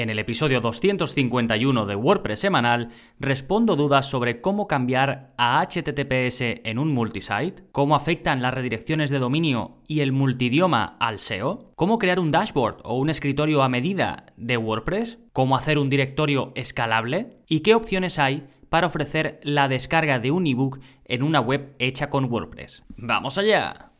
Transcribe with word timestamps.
En 0.00 0.10
el 0.10 0.20
episodio 0.20 0.60
251 0.60 1.84
de 1.84 1.96
WordPress 1.96 2.38
semanal 2.38 2.90
respondo 3.18 3.74
dudas 3.74 4.08
sobre 4.08 4.40
cómo 4.40 4.68
cambiar 4.68 5.34
a 5.36 5.60
HTTPS 5.60 6.40
en 6.62 6.78
un 6.78 6.94
multisite, 6.94 7.64
cómo 7.72 7.96
afectan 7.96 8.40
las 8.40 8.54
redirecciones 8.54 9.10
de 9.10 9.18
dominio 9.18 9.78
y 9.88 9.98
el 9.98 10.12
multidioma 10.12 10.96
al 11.00 11.18
SEO, 11.18 11.72
cómo 11.74 11.98
crear 11.98 12.20
un 12.20 12.30
dashboard 12.30 12.76
o 12.84 12.96
un 12.96 13.10
escritorio 13.10 13.60
a 13.64 13.68
medida 13.68 14.26
de 14.36 14.56
WordPress, 14.56 15.18
cómo 15.32 15.56
hacer 15.56 15.78
un 15.78 15.90
directorio 15.90 16.52
escalable 16.54 17.40
y 17.48 17.60
qué 17.60 17.74
opciones 17.74 18.20
hay 18.20 18.46
para 18.68 18.86
ofrecer 18.86 19.40
la 19.42 19.66
descarga 19.66 20.20
de 20.20 20.30
un 20.30 20.46
ebook 20.46 20.78
en 21.06 21.24
una 21.24 21.40
web 21.40 21.74
hecha 21.80 22.08
con 22.08 22.26
WordPress. 22.26 22.84
¡Vamos 22.96 23.36
allá! 23.36 23.90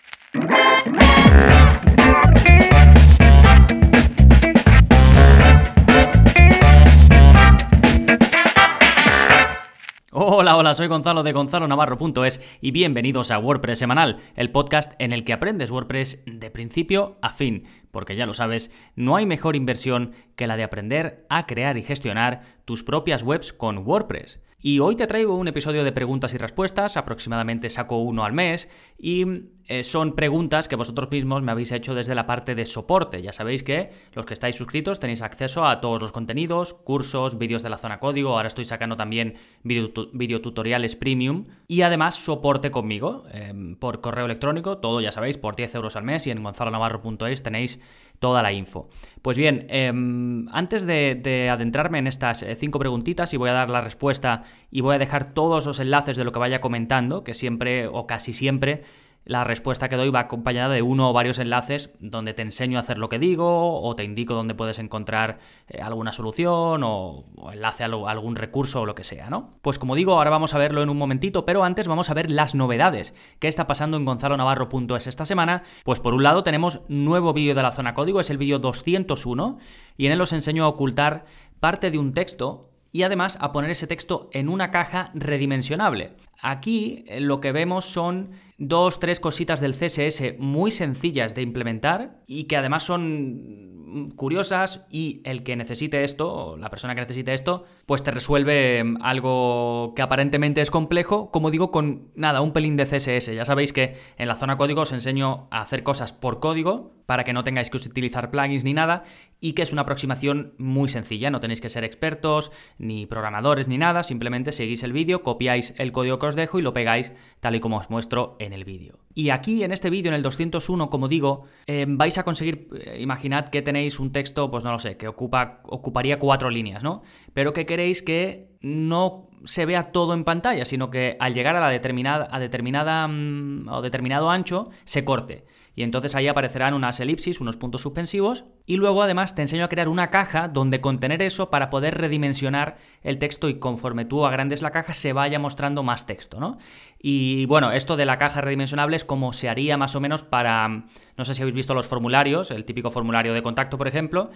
Hola, 10.20 10.56
hola, 10.56 10.74
soy 10.74 10.88
Gonzalo 10.88 11.22
de 11.22 11.30
Gonzalo 11.30 11.68
Navarro.es 11.68 12.40
y 12.60 12.72
bienvenidos 12.72 13.30
a 13.30 13.38
WordPress 13.38 13.78
Semanal, 13.78 14.16
el 14.34 14.50
podcast 14.50 14.94
en 14.98 15.12
el 15.12 15.22
que 15.22 15.32
aprendes 15.32 15.70
WordPress 15.70 16.24
de 16.26 16.50
principio 16.50 17.18
a 17.22 17.30
fin, 17.30 17.68
porque 17.92 18.16
ya 18.16 18.26
lo 18.26 18.34
sabes, 18.34 18.72
no 18.96 19.14
hay 19.14 19.26
mejor 19.26 19.54
inversión 19.54 20.14
que 20.34 20.48
la 20.48 20.56
de 20.56 20.64
aprender 20.64 21.24
a 21.30 21.46
crear 21.46 21.78
y 21.78 21.84
gestionar 21.84 22.42
tus 22.64 22.82
propias 22.82 23.22
webs 23.22 23.52
con 23.52 23.86
WordPress. 23.86 24.40
Y 24.58 24.80
hoy 24.80 24.96
te 24.96 25.06
traigo 25.06 25.36
un 25.36 25.46
episodio 25.46 25.84
de 25.84 25.92
preguntas 25.92 26.34
y 26.34 26.38
respuestas, 26.38 26.96
aproximadamente 26.96 27.70
saco 27.70 27.98
uno 27.98 28.24
al 28.24 28.32
mes, 28.32 28.68
y 28.98 29.24
eh, 29.68 29.84
son 29.84 30.14
preguntas 30.14 30.66
que 30.66 30.76
vosotros 30.76 31.10
mismos 31.10 31.42
me 31.42 31.52
habéis 31.52 31.72
hecho 31.72 31.94
desde 31.94 32.14
la 32.14 32.26
parte 32.26 32.54
de 32.54 32.64
soporte. 32.64 33.20
Ya 33.20 33.32
sabéis 33.32 33.62
que 33.62 33.90
los 34.14 34.24
que 34.24 34.32
estáis 34.32 34.56
suscritos 34.56 34.98
tenéis 34.98 35.20
acceso 35.20 35.66
a 35.66 35.82
todos 35.82 36.00
los 36.00 36.10
contenidos, 36.10 36.72
cursos, 36.72 37.36
vídeos 37.36 37.62
de 37.62 37.68
la 37.68 37.76
zona 37.76 37.98
código, 38.00 38.30
ahora 38.30 38.48
estoy 38.48 38.64
sacando 38.64 38.96
también 38.96 39.34
videotutoriales 39.62 40.96
premium 40.96 41.44
y 41.66 41.82
además 41.82 42.14
soporte 42.14 42.70
conmigo 42.70 43.24
em, 43.30 43.76
por 43.76 44.00
correo 44.00 44.24
electrónico, 44.24 44.78
todo 44.78 45.02
ya 45.02 45.12
sabéis, 45.12 45.36
por 45.36 45.54
10 45.54 45.74
euros 45.74 45.96
al 45.96 46.04
mes 46.04 46.26
y 46.26 46.30
en 46.30 46.42
gonzalonavarro.es 46.42 47.42
tenéis 47.42 47.78
toda 48.20 48.42
la 48.42 48.52
info. 48.52 48.88
Pues 49.20 49.36
bien, 49.36 49.66
em, 49.68 50.48
antes 50.50 50.86
de, 50.86 51.50
adentrarme 51.52 51.98
en 51.98 52.06
estas 52.06 52.42
eh, 52.42 52.56
cinco 52.56 52.78
preguntitas 52.78 53.34
y 53.34 53.36
voy 53.36 53.50
a 53.50 53.52
dar 53.52 53.68
la 53.68 53.82
respuesta 53.82 54.44
y 54.70 54.80
voy 54.80 54.94
a 54.94 54.98
dejar 54.98 55.34
todos 55.34 55.66
los 55.66 55.78
enlaces 55.78 56.16
de 56.16 56.24
lo 56.24 56.32
que 56.32 56.38
vaya 56.38 56.62
comentando, 56.62 57.22
que 57.22 57.34
siempre 57.34 57.86
o 57.86 58.06
casi 58.06 58.32
siempre 58.32 58.82
la 59.28 59.44
respuesta 59.44 59.90
que 59.90 59.96
doy 59.96 60.08
va 60.08 60.20
acompañada 60.20 60.72
de 60.72 60.80
uno 60.80 61.10
o 61.10 61.12
varios 61.12 61.38
enlaces 61.38 61.90
donde 62.00 62.32
te 62.32 62.40
enseño 62.40 62.78
a 62.78 62.80
hacer 62.80 62.98
lo 62.98 63.10
que 63.10 63.18
digo 63.18 63.82
o 63.82 63.94
te 63.94 64.02
indico 64.02 64.32
dónde 64.32 64.54
puedes 64.54 64.78
encontrar 64.78 65.38
eh, 65.68 65.82
alguna 65.82 66.14
solución 66.14 66.82
o, 66.82 67.24
enlace 67.52 67.84
a, 67.84 67.86
algún 67.86 68.36
recurso 68.36 68.80
o 68.80 68.86
lo 68.86 68.94
que 68.94 69.04
sea, 69.04 69.28
¿no? 69.28 69.50
Pues 69.60 69.78
como 69.78 69.96
digo, 69.96 70.14
ahora 70.14 70.30
vamos 70.30 70.54
a 70.54 70.58
verlo 70.58 70.82
en 70.82 70.88
un 70.88 70.96
momentito, 70.96 71.44
pero 71.44 71.62
antes 71.62 71.86
vamos 71.86 72.08
a 72.08 72.14
ver 72.14 72.30
las 72.30 72.54
novedades. 72.54 73.12
¿Qué 73.38 73.48
está 73.48 73.66
pasando 73.66 73.98
en 73.98 74.06
gonzalonavarro.es 74.06 75.06
esta 75.06 75.26
semana? 75.26 75.62
Pues 75.84 76.00
por 76.00 76.14
un 76.14 76.22
lado 76.22 76.42
tenemos 76.42 76.80
nuevo 76.88 77.34
vídeo 77.34 77.54
de 77.54 77.62
la 77.62 77.72
zona 77.72 77.92
código, 77.92 78.20
es 78.20 78.30
el 78.30 78.38
vídeo 78.38 78.58
201 78.58 79.58
y 79.98 80.06
en 80.06 80.12
él 80.12 80.20
os 80.22 80.32
enseño 80.32 80.64
a 80.64 80.68
ocultar 80.68 81.26
parte 81.60 81.90
de 81.90 81.98
un 81.98 82.14
texto 82.14 82.70
y 82.92 83.02
además 83.02 83.36
a 83.42 83.52
poner 83.52 83.70
ese 83.70 83.86
texto 83.86 84.30
en 84.32 84.48
una 84.48 84.70
caja 84.70 85.10
redimensionable. 85.12 86.16
Aquí 86.40 87.04
eh, 87.06 87.20
lo 87.20 87.40
que 87.40 87.52
vemos 87.52 87.84
son 87.84 88.30
dos, 88.58 89.00
tres 89.00 89.20
cositas 89.20 89.60
del 89.60 89.74
CSS 89.74 90.38
muy 90.38 90.70
sencillas 90.70 91.34
de 91.34 91.42
implementar 91.42 92.22
y 92.26 92.44
que 92.44 92.56
además 92.56 92.84
son 92.84 93.78
curiosas 94.16 94.86
y 94.90 95.20
el 95.24 95.42
que 95.42 95.56
necesite 95.56 96.04
esto, 96.04 96.32
o 96.32 96.56
la 96.56 96.70
persona 96.70 96.94
que 96.94 97.00
necesite 97.00 97.34
esto, 97.34 97.64
pues 97.86 98.02
te 98.02 98.10
resuelve 98.10 98.84
mm, 98.84 98.98
algo 99.02 99.92
que 99.94 100.02
aparentemente 100.02 100.60
es 100.60 100.70
complejo, 100.70 101.30
como 101.30 101.50
digo, 101.50 101.70
con 101.70 102.10
nada, 102.14 102.40
un 102.40 102.52
pelín 102.52 102.76
de 102.76 102.84
CSS. 102.84 103.34
Ya 103.34 103.44
sabéis 103.44 103.72
que 103.72 103.96
en 104.16 104.28
la 104.28 104.34
zona 104.34 104.56
código 104.56 104.82
os 104.82 104.92
enseño 104.92 105.48
a 105.50 105.62
hacer 105.62 105.82
cosas 105.82 106.12
por 106.12 106.40
código 106.40 106.98
para 107.06 107.24
que 107.24 107.32
no 107.32 107.44
tengáis 107.44 107.70
que 107.70 107.78
utilizar 107.78 108.30
plugins 108.30 108.64
ni 108.64 108.74
nada 108.74 109.04
y 109.40 109.54
que 109.54 109.62
es 109.62 109.72
una 109.72 109.82
aproximación 109.82 110.52
muy 110.58 110.88
sencilla, 110.88 111.30
no 111.30 111.40
tenéis 111.40 111.60
que 111.60 111.70
ser 111.70 111.84
expertos 111.84 112.52
ni 112.76 113.06
programadores 113.06 113.68
ni 113.68 113.78
nada, 113.78 114.02
simplemente 114.02 114.52
seguís 114.52 114.82
el 114.82 114.92
vídeo, 114.92 115.22
copiáis 115.22 115.74
el 115.78 115.92
código 115.92 116.18
os 116.28 116.36
dejo 116.36 116.58
y 116.58 116.62
lo 116.62 116.72
pegáis 116.72 117.12
tal 117.40 117.54
y 117.54 117.60
como 117.60 117.78
os 117.78 117.90
muestro 117.90 118.36
en 118.38 118.52
el 118.52 118.64
vídeo. 118.64 118.98
Y 119.14 119.30
aquí 119.30 119.64
en 119.64 119.72
este 119.72 119.90
vídeo, 119.90 120.10
en 120.10 120.14
el 120.14 120.22
201, 120.22 120.90
como 120.90 121.08
digo, 121.08 121.44
eh, 121.66 121.86
vais 121.88 122.16
a 122.18 122.22
conseguir, 122.22 122.68
eh, 122.84 122.98
imaginad 123.00 123.48
que 123.48 123.62
tenéis 123.62 123.98
un 123.98 124.12
texto, 124.12 124.50
pues 124.50 124.64
no 124.64 124.72
lo 124.72 124.78
sé, 124.78 124.96
que 124.96 125.08
ocupa, 125.08 125.60
ocuparía 125.64 126.18
cuatro 126.18 126.50
líneas, 126.50 126.82
¿no? 126.82 127.02
Pero 127.34 127.52
que 127.52 127.66
queréis 127.66 128.02
que 128.02 128.48
no 128.60 129.28
se 129.44 129.66
vea 129.66 129.92
todo 129.92 130.14
en 130.14 130.24
pantalla, 130.24 130.64
sino 130.64 130.90
que 130.90 131.16
al 131.20 131.34
llegar 131.34 131.56
a 131.56 131.60
la 131.60 131.68
determinada, 131.68 132.28
a 132.30 132.38
determinada 132.38 133.06
mm, 133.08 133.68
o 133.68 133.82
determinado 133.82 134.30
ancho, 134.30 134.70
se 134.84 135.04
corte 135.04 135.44
y 135.78 135.84
entonces 135.84 136.16
ahí 136.16 136.26
aparecerán 136.26 136.74
unas 136.74 136.98
elipsis, 136.98 137.40
unos 137.40 137.56
puntos 137.56 137.82
suspensivos 137.82 138.44
y 138.66 138.78
luego 138.78 139.00
además 139.00 139.36
te 139.36 139.42
enseño 139.42 139.62
a 139.62 139.68
crear 139.68 139.88
una 139.88 140.10
caja 140.10 140.48
donde 140.48 140.80
contener 140.80 141.22
eso 141.22 141.50
para 141.50 141.70
poder 141.70 141.96
redimensionar 141.96 142.78
el 143.04 143.20
texto 143.20 143.48
y 143.48 143.60
conforme 143.60 144.04
tú 144.04 144.26
agrandes 144.26 144.60
la 144.60 144.72
caja 144.72 144.92
se 144.92 145.12
vaya 145.12 145.38
mostrando 145.38 145.84
más 145.84 146.04
texto, 146.04 146.40
¿no? 146.40 146.58
Y 147.00 147.46
bueno, 147.46 147.70
esto 147.70 147.96
de 147.96 148.06
la 148.06 148.18
caja 148.18 148.40
redimensionable 148.40 148.96
es 148.96 149.04
como 149.04 149.32
se 149.32 149.48
haría 149.48 149.76
más 149.76 149.94
o 149.94 150.00
menos 150.00 150.24
para, 150.24 150.66
no 150.66 151.24
sé 151.24 151.34
si 151.34 151.42
habéis 151.42 151.54
visto 151.54 151.74
los 151.74 151.86
formularios, 151.86 152.50
el 152.50 152.64
típico 152.64 152.90
formulario 152.90 153.32
de 153.32 153.44
contacto, 153.44 153.78
por 153.78 153.86
ejemplo, 153.86 154.32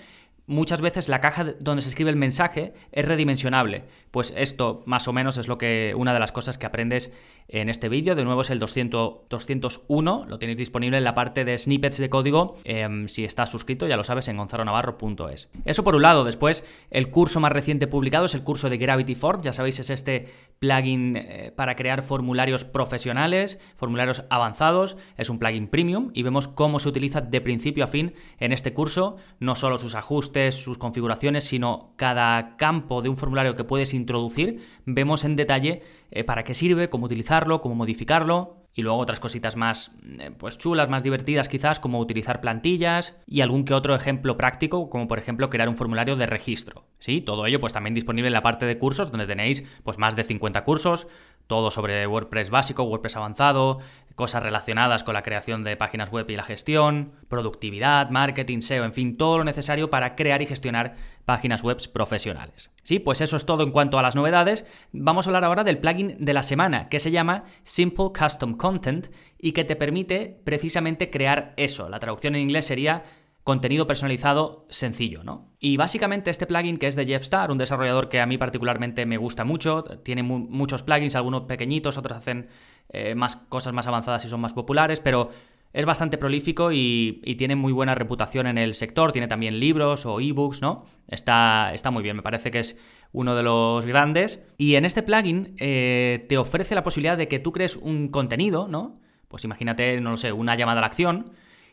muchas 0.47 0.81
veces 0.81 1.09
la 1.09 1.21
caja 1.21 1.55
donde 1.61 1.83
se 1.83 1.89
escribe 1.89 2.11
el 2.11 2.17
mensaje 2.17 2.75
es 2.93 3.07
redimensionable. 3.07 3.85
Pues 4.11 4.33
esto 4.37 4.83
más 4.87 5.09
o 5.09 5.13
menos 5.13 5.39
es 5.39 5.49
lo 5.49 5.59
que 5.59 5.95
una 5.97 6.13
de 6.13 6.21
las 6.21 6.33
cosas 6.33 6.59
que 6.59 6.67
aprendes 6.67 7.13
en 7.49 7.69
este 7.69 7.89
vídeo. 7.89 8.15
De 8.15 8.25
nuevo 8.25 8.43
es 8.43 8.51
el 8.51 8.59
200, 8.59 9.29
201, 9.29 10.27
lo 10.29 10.39
tenéis 10.39 10.59
disponible 10.59 10.99
en 10.99 11.05
la 11.05 11.15
parte 11.15 11.45
de 11.45 11.57
snippets 11.59 11.99
de 11.99 12.11
código. 12.11 12.59
Em, 12.65 13.09
si 13.09 13.25
estás 13.25 13.51
suscrito, 13.51 13.87
ya 13.87 13.97
lo 13.97 14.05
sabes, 14.05 14.29
en 14.29 14.37
gonzalonavarro.es. 14.37 15.51
Eso 15.65 15.85
por 15.85 15.95
un 15.95 16.03
lado. 16.03 16.25
Después, 16.25 16.65
el 16.91 17.11
curso 17.11 17.41
más 17.41 17.53
reciente 17.53 17.87
publicado 17.87 18.27
es 18.27 18.35
el 18.35 18.43
curso 18.43 18.69
de 18.69 18.79
Gravity 18.79 19.15
Form. 19.15 19.43
Ya 19.43 19.53
sabéis, 19.53 19.81
es 19.81 19.91
este 19.91 20.29
plugin 20.59 21.17
eh, 21.17 21.53
para 21.55 21.77
crear 21.77 22.03
formularios 22.03 22.65
profesionales, 22.65 23.59
formularios 23.75 24.25
avanzados. 24.31 24.97
Es 25.17 25.31
un 25.31 25.39
plugin 25.39 25.69
premium 25.69 26.11
y 26.15 26.23
vemos 26.23 26.49
cómo 26.49 26.81
se 26.81 26.89
utiliza 26.89 27.21
de 27.21 27.41
principio 27.41 27.85
a 27.85 27.89
fin 27.89 28.15
en 28.39 28.53
este 28.53 28.73
curso. 28.73 29.17
No 29.41 29.57
solo 29.57 29.79
sus 29.79 29.95
ajustes, 29.95 30.32
sus 30.53 30.79
configuraciones, 30.79 31.45
sino 31.45 31.93
cada 31.97 32.57
campo 32.57 33.03
de 33.03 33.09
un 33.11 33.17
formulario 33.17 33.55
que 33.55 33.65
puedes 33.65 33.93
introducir. 33.93 34.61
Vemos 34.87 35.25
en 35.25 35.37
detalle 35.37 35.83
eh, 36.11 36.25
para 36.25 36.45
qué 36.45 36.55
sirve, 36.55 36.89
cómo 36.89 37.07
utilizarlo, 37.07 37.61
cómo 37.61 37.75
modificarlo 37.75 38.63
y 38.75 38.83
luego 38.83 38.99
otras 38.99 39.21
cositas 39.21 39.57
más 39.57 39.93
eh, 40.19 40.31
pues 40.37 40.59
chulas, 40.59 40.89
más 40.89 41.03
divertidas 41.03 41.49
quizás, 41.49 41.79
como 41.79 41.99
utilizar 41.99 42.41
plantillas 42.41 43.15
y 43.27 43.43
algún 43.43 43.65
que 43.65 43.75
otro 43.75 43.95
ejemplo 43.95 44.37
práctico, 44.37 44.89
como 44.89 45.09
por 45.09 45.19
ejemplo 45.19 45.51
crear 45.51 45.69
un 45.69 45.77
formulario 45.77 46.17
de 46.17 46.27
registro. 46.27 46.85
Sí, 46.99 47.21
todo 47.21 47.47
ello 47.47 47.61
pues 47.61 47.73
también 47.73 47.95
disponible 47.95 48.29
en 48.29 48.33
la 48.33 48.43
parte 48.43 48.67
de 48.67 48.79
cursos 48.79 49.11
donde 49.11 49.27
tenéis 49.27 49.65
pues 49.83 49.99
más 49.99 50.17
de 50.17 50.25
50 50.25 50.65
cursos, 50.65 51.07
todo 51.53 51.71
sobre 51.71 52.07
WordPress 52.07 52.49
básico, 52.49 52.83
WordPress 52.85 53.17
avanzado, 53.17 53.79
cosas 54.15 54.43
relacionadas 54.43 55.05
con 55.05 55.13
la 55.13 55.23
creación 55.23 55.65
de 55.65 55.77
páginas 55.77 56.11
web 56.11 56.25
y 56.31 56.37
la 56.37 56.45
gestión, 56.45 57.13
productividad, 57.29 58.09
marketing, 58.09 58.63
SEO, 58.63 58.87
en 58.87 58.95
fin, 58.95 59.19
todo 59.19 59.37
lo 59.37 59.45
necesario 59.45 59.91
para 59.91 60.15
crear 60.17 60.41
y 60.41 60.47
gestionar 60.47 60.95
páginas 61.27 61.63
web 61.63 61.77
profesionales. 61.93 62.71
Sí, 62.85 63.01
pues 63.01 63.21
eso 63.21 63.37
es 63.37 63.45
todo 63.45 63.65
en 63.65 63.71
cuanto 63.71 63.99
a 63.99 64.03
las 64.03 64.17
novedades. 64.17 64.65
Vamos 64.93 65.27
a 65.27 65.29
hablar 65.29 65.45
ahora 65.45 65.63
del 65.63 65.77
plugin 65.77 66.17
de 66.19 66.33
la 66.33 66.43
semana, 66.43 66.89
que 66.89 67.01
se 67.01 67.11
llama 67.11 67.45
Simple 67.65 68.13
Custom 68.19 68.57
Content 68.57 69.09
y 69.39 69.53
que 69.53 69.65
te 69.65 69.77
permite 69.77 70.41
precisamente 70.45 71.11
crear 71.11 71.53
eso. 71.59 71.91
La 71.91 71.99
traducción 71.99 72.35
en 72.35 72.41
inglés 72.41 72.65
sería 72.65 73.03
contenido 73.45 73.87
personalizado 73.87 74.67
sencillo, 74.69 75.25
¿no? 75.25 75.51
Y 75.59 75.77
básicamente 75.77 76.31
este 76.31 76.47
plugin 76.47 76.77
que 76.77 76.87
es 76.87 76.95
de 76.95 77.05
Jeff 77.05 77.23
Star, 77.23 77.51
un 77.51 77.59
desarrollador 77.59 78.09
que 78.09 78.21
a 78.21 78.27
mí 78.27 78.39
particularmente 78.39 79.05
me 79.05 79.17
gusta 79.17 79.45
mucho, 79.45 79.83
tiene 80.05 80.23
muchos 80.23 80.83
plugins, 80.83 81.17
algunos 81.17 81.43
pequeñitos, 81.43 81.99
otros 81.99 82.19
hacen 82.19 82.49
eh, 82.91 83.15
más 83.15 83.37
cosas 83.37 83.73
más 83.73 83.87
avanzadas 83.87 84.25
y 84.25 84.29
son 84.29 84.41
más 84.41 84.53
populares, 84.53 85.01
pero 85.01 85.31
es 85.73 85.85
bastante 85.85 86.19
prolífico 86.19 86.71
y, 86.73 87.23
tiene 87.39 87.57
muy 87.57 87.73
buena 87.73 87.95
reputación 87.95 88.47
en 88.47 88.59
el 88.59 88.75
sector, 88.75 89.11
tiene 89.11 89.27
también 89.27 89.59
libros 89.59 90.07
o 90.07 90.21
ebooks, 90.21 90.61
¿no? 90.61 90.85
Está, 91.09 91.73
está 91.75 91.91
muy 91.91 92.03
bien, 92.03 92.17
me 92.17 92.23
parece 92.23 92.51
que 92.51 92.61
es 92.61 92.79
uno 93.13 93.35
de 93.35 93.43
los 93.43 93.87
grandes. 93.87 94.41
Y 94.59 94.75
en 94.75 94.85
este 94.85 95.03
plugin 95.03 95.55
eh, 95.59 96.27
te 96.29 96.39
ofrece 96.39 96.75
la 96.75 96.85
posibilidad 96.85 97.17
de 97.17 97.27
que 97.27 97.39
tú 97.39 97.53
crees 97.53 97.77
un 97.77 98.09
contenido, 98.09 98.69
¿no? 98.69 99.01
Pues 99.29 99.45
imagínate, 99.45 100.01
no 100.01 100.11
lo 100.11 100.17
sé, 100.17 100.31
una 100.31 100.55
llamada 100.57 100.79
a 100.79 100.83
la 100.83 100.87
acción 100.87 101.33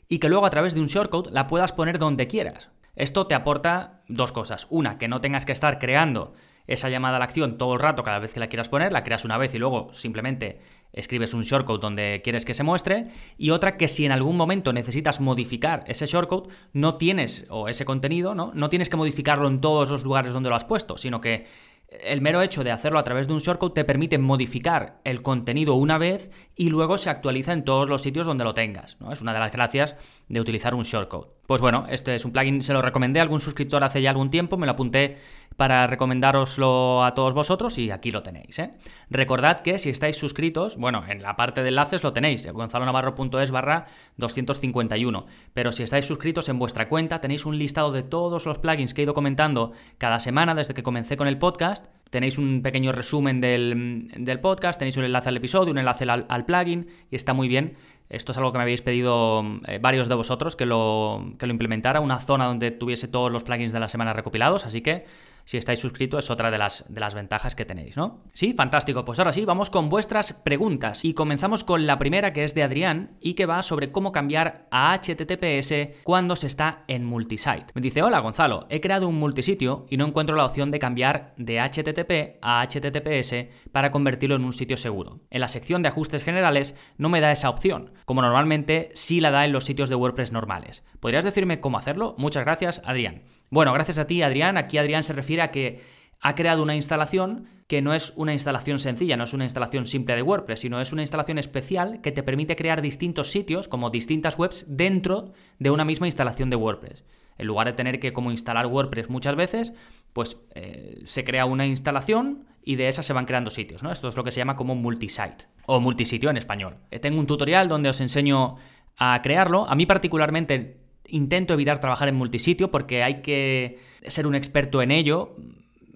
y 0.10 0.18
que 0.18 0.28
luego 0.28 0.46
a 0.46 0.50
través 0.50 0.74
de 0.74 0.82
un 0.82 0.88
shortcode 0.88 1.32
la 1.32 1.48
puedas 1.48 1.72
poner 1.72 2.00
donde 2.00 2.28
quieras. 2.28 2.70
Esto 2.96 3.28
te 3.28 3.36
aporta 3.36 4.02
dos 4.08 4.32
cosas. 4.32 4.68
Una, 4.70 4.98
que 4.98 5.08
no 5.08 5.22
tengas 5.22 5.46
que 5.46 5.54
estar 5.54 5.80
creando 5.80 6.34
esa 6.68 6.90
llamada 6.90 7.16
a 7.16 7.20
la 7.20 7.26
acción 7.26 7.58
todo 7.58 7.74
el 7.74 7.80
rato 7.80 8.04
cada 8.04 8.20
vez 8.20 8.34
que 8.34 8.40
la 8.40 8.48
quieras 8.48 8.70
poner, 8.70 8.92
la 8.92 9.04
creas 9.04 9.26
una 9.26 9.38
vez 9.38 9.54
y 9.56 9.60
luego 9.60 9.94
simplemente 9.94 10.60
escribes 10.94 11.34
un 11.34 11.44
shortcode 11.44 11.82
donde 11.82 12.22
quieres 12.24 12.46
que 12.46 12.54
se 12.54 12.64
muestre, 12.64 13.08
y 13.38 13.52
otra 13.52 13.78
que 13.78 13.88
si 13.88 14.06
en 14.06 14.12
algún 14.12 14.36
momento 14.36 14.74
necesitas 14.74 15.20
modificar 15.20 15.84
ese 15.88 16.08
shortcode, 16.08 16.54
no 16.74 16.96
tienes, 16.96 17.46
o 17.50 17.68
ese 17.70 17.86
contenido, 17.86 18.36
¿no? 18.36 18.52
No 18.54 18.70
tienes 18.70 18.90
que 18.90 18.98
modificarlo 18.98 19.48
en 19.48 19.62
todos 19.62 19.90
los 19.90 20.04
lugares 20.04 20.34
donde 20.34 20.50
lo 20.50 20.56
has 20.56 20.66
puesto, 20.66 20.98
sino 20.98 21.22
que 21.22 21.46
el 21.92 22.22
mero 22.22 22.42
hecho 22.42 22.64
de 22.64 22.72
hacerlo 22.72 23.00
a 23.00 23.04
través 23.04 23.28
de 23.28 23.34
un 23.34 23.40
shortcode 23.40 23.74
te 23.74 23.84
permite 23.84 24.18
modificar 24.18 25.00
el 25.04 25.22
contenido 25.22 25.74
una 25.74 25.98
vez 25.98 26.30
y 26.56 26.70
luego 26.70 26.98
se 26.98 27.10
actualiza 27.10 27.54
en 27.54 27.64
todos 27.64 27.90
los 27.90 28.02
sitios 28.02 28.28
donde 28.28 28.44
lo 28.44 28.54
tengas. 28.54 28.98
¿no? 29.00 29.12
Es 29.12 29.22
una 29.22 29.34
de 29.34 29.40
las 29.40 29.52
gracias 29.52 29.96
de 30.28 30.40
utilizar 30.40 30.76
un 30.76 30.84
shortcode. 30.84 31.30
Pues 31.48 31.62
bueno, 31.62 31.86
este 31.90 32.14
es 32.14 32.26
un 32.26 32.32
plugin, 32.32 32.62
se 32.62 32.74
lo 32.74 32.82
recomendé 32.82 33.20
a 33.20 33.24
algún 33.24 33.40
suscriptor 33.40 33.84
hace 33.84 34.02
ya 34.02 34.12
algún 34.12 34.30
tiempo, 34.30 34.56
me 34.56 34.68
lo 34.68 34.74
apunté 34.74 35.18
para 35.60 35.86
recomendároslo 35.88 37.04
a 37.04 37.14
todos 37.14 37.34
vosotros 37.34 37.78
y 37.80 37.92
aquí 37.92 38.12
lo 38.12 38.24
tenéis. 38.24 38.60
¿eh? 38.60 38.72
Recordad 39.10 39.60
que 39.60 39.78
si 39.78 39.90
estáis 39.90 40.16
suscritos, 40.16 40.78
bueno, 40.78 41.04
en 41.06 41.22
la 41.22 41.36
parte 41.36 41.62
de 41.62 41.68
enlaces 41.68 42.02
lo 42.02 42.14
tenéis, 42.14 42.48
gonzalonavarro.es 42.48 43.52
barra 43.52 43.88
251, 44.16 45.26
pero 45.54 45.74
si 45.74 45.84
estáis 45.84 46.06
suscritos 46.06 46.48
en 46.48 46.60
vuestra 46.60 46.88
cuenta 46.88 47.20
tenéis 47.20 47.46
un 47.46 47.58
listado 47.58 47.92
de 47.92 48.04
todos 48.04 48.46
los 48.46 48.58
plugins 48.58 48.94
que 48.94 49.02
he 49.02 49.04
ido 49.04 49.14
comentando 49.14 49.74
cada 49.98 50.22
semana 50.22 50.56
desde 50.56 50.74
que 50.74 50.82
comencé 50.82 51.18
con 51.18 51.28
el 51.28 51.38
podcast, 51.38 51.88
tenéis 52.10 52.38
un 52.38 52.62
pequeño 52.62 52.94
resumen 52.94 53.42
del, 53.42 54.40
podcast, 54.42 54.80
tenéis 54.80 54.96
un 54.96 55.04
enlace 55.04 55.28
al 55.28 55.36
episodio, 55.36 55.72
un 55.72 55.80
enlace 55.80 56.06
al, 56.10 56.26
al 56.30 56.46
plugin 56.46 56.88
y 57.12 57.18
está 57.18 57.34
muy 57.34 57.50
bien 57.50 57.76
esto 58.10 58.32
es 58.32 58.38
algo 58.40 58.52
que 58.52 58.58
me 58.58 58.64
habéis 58.64 58.82
pedido 58.82 59.44
eh, 59.68 59.78
varios 59.80 60.10
de 60.10 60.16
vosotros 60.16 60.56
que 60.56 60.66
lo, 60.66 61.34
que 61.38 61.46
lo 61.46 61.52
implementara, 61.52 62.00
una 62.00 62.18
zona 62.18 62.46
donde 62.46 62.72
tuviese 62.72 63.08
todos 63.08 63.32
los 63.32 63.44
plugins 63.44 63.72
de 63.72 63.80
la 63.80 63.88
semana 63.88 64.14
recopilados, 64.14 64.66
así 64.66 64.82
que 64.82 65.06
si 65.50 65.58
estáis 65.58 65.80
suscritos 65.80 66.26
es 66.26 66.30
otra 66.30 66.52
de 66.52 66.60
las, 66.60 66.86
de 66.90 67.00
las 67.00 67.16
ventajas 67.16 67.56
que 67.56 67.66
tenéis, 67.66 67.98
¿no? 67.98 68.22
Sí, 68.34 68.54
fantástico. 68.54 69.04
Pues 69.04 69.18
ahora 69.18 69.34
sí, 69.34 69.46
vamos 69.46 69.72
con 69.72 69.90
vuestras 69.90 70.32
preguntas. 70.32 71.04
Y 71.04 71.16
comenzamos 71.16 71.64
con 71.64 71.88
la 71.88 71.98
primera 71.98 72.34
que 72.34 72.44
es 72.44 72.54
de 72.54 72.62
Adrián 72.62 73.18
y 73.20 73.34
que 73.34 73.48
va 73.48 73.64
sobre 73.64 73.92
cómo 73.92 74.12
cambiar 74.12 74.68
a 74.70 74.96
HTTPS 74.96 76.04
cuando 76.04 76.36
se 76.36 76.46
está 76.46 76.84
en 76.88 77.04
multisite. 77.04 77.66
Me 77.74 77.82
dice, 77.82 78.04
hola 78.04 78.20
Gonzalo, 78.20 78.68
he 78.70 78.80
creado 78.80 79.08
un 79.08 79.18
multisitio 79.18 79.88
y 79.90 79.98
no 79.98 80.06
encuentro 80.06 80.36
la 80.36 80.46
opción 80.46 80.70
de 80.70 80.78
cambiar 80.78 81.34
de 81.38 81.60
HTTP 81.60 82.38
a 82.44 82.64
HTTPS 82.68 83.48
para 83.72 83.90
convertirlo 83.90 84.36
en 84.36 84.46
un 84.46 84.54
sitio 84.54 84.78
seguro. 84.78 85.22
En 85.32 85.42
la 85.42 85.48
sección 85.48 85.82
de 85.82 85.90
ajustes 85.90 86.24
generales 86.24 86.76
no 87.00 87.10
me 87.10 87.22
da 87.22 87.32
esa 87.32 87.50
opción, 87.50 87.94
como 88.06 88.22
normalmente 88.22 88.92
sí 88.94 89.20
la 89.20 89.32
da 89.32 89.46
en 89.46 89.54
los 89.54 89.66
sitios 89.66 89.90
de 89.90 89.96
WordPress 89.96 90.32
normales. 90.32 90.84
¿Podrías 91.00 91.26
decirme 91.26 91.60
cómo 91.60 91.80
hacerlo? 91.80 92.14
Muchas 92.20 92.46
gracias, 92.46 92.84
Adrián. 92.86 93.24
Bueno, 93.50 93.74
gracias 93.74 93.98
a 93.98 94.08
ti, 94.08 94.22
Adrián. 94.22 94.58
Aquí 94.58 94.78
Adrián 94.78 95.04
se 95.04 95.14
refiere 95.14 95.42
a 95.42 95.52
que 95.52 95.82
ha 96.22 96.36
creado 96.36 96.64
una 96.64 96.76
instalación 96.76 97.48
que 97.68 97.82
no 97.82 97.94
es 97.94 98.14
una 98.16 98.34
instalación 98.34 98.80
sencilla, 98.80 99.16
no 99.16 99.26
es 99.26 99.34
una 99.34 99.44
instalación 99.44 99.86
simple 99.86 100.16
de 100.16 100.24
WordPress, 100.24 100.62
sino 100.62 100.82
es 100.82 100.92
una 100.92 101.04
instalación 101.04 101.38
especial 101.38 102.02
que 102.02 102.12
te 102.12 102.24
permite 102.24 102.56
crear 102.56 102.82
distintos 102.82 103.32
sitios, 103.32 103.68
como 103.68 103.92
distintas 103.92 104.40
webs, 104.40 104.66
dentro 104.68 105.34
de 105.60 105.70
una 105.70 105.86
misma 105.86 106.08
instalación 106.08 106.50
de 106.50 106.56
WordPress. 106.56 107.04
En 107.38 107.46
lugar 107.46 107.68
de 107.68 107.74
tener 107.74 108.00
que 108.00 108.12
como 108.12 108.32
instalar 108.32 108.66
WordPress 108.66 109.10
muchas 109.10 109.36
veces, 109.36 109.74
pues 110.14 110.38
eh, 110.56 111.00
se 111.06 111.24
crea 111.24 111.46
una 111.46 111.68
instalación 111.68 112.48
y 112.64 112.76
de 112.76 112.88
esa 112.88 113.04
se 113.04 113.14
van 113.14 113.26
creando 113.26 113.52
sitios, 113.52 113.84
¿no? 113.84 113.92
Esto 113.92 114.10
es 114.10 114.18
lo 114.18 114.24
que 114.24 114.32
se 114.32 114.40
llama 114.40 114.56
como 114.56 114.76
multisite 114.76 115.46
o 115.68 115.80
multisitio 115.80 116.32
en 116.32 116.38
español. 116.38 116.78
Eh, 116.90 117.00
tengo 117.00 117.20
un 117.20 117.28
tutorial 117.28 117.68
donde 117.68 117.90
os 117.90 118.02
enseño 118.02 118.56
a 118.98 119.22
crearlo. 119.22 119.70
A 119.70 119.76
mí 119.76 119.86
particularmente 119.86 120.89
intento 121.12 121.54
evitar 121.54 121.80
trabajar 121.80 122.08
en 122.08 122.16
multisitio 122.16 122.72
porque 122.72 123.04
hay 123.04 123.22
que 123.22 123.80
ser 124.08 124.28
un 124.28 124.36
experto 124.36 124.82
en 124.82 124.92
ello, 124.92 125.36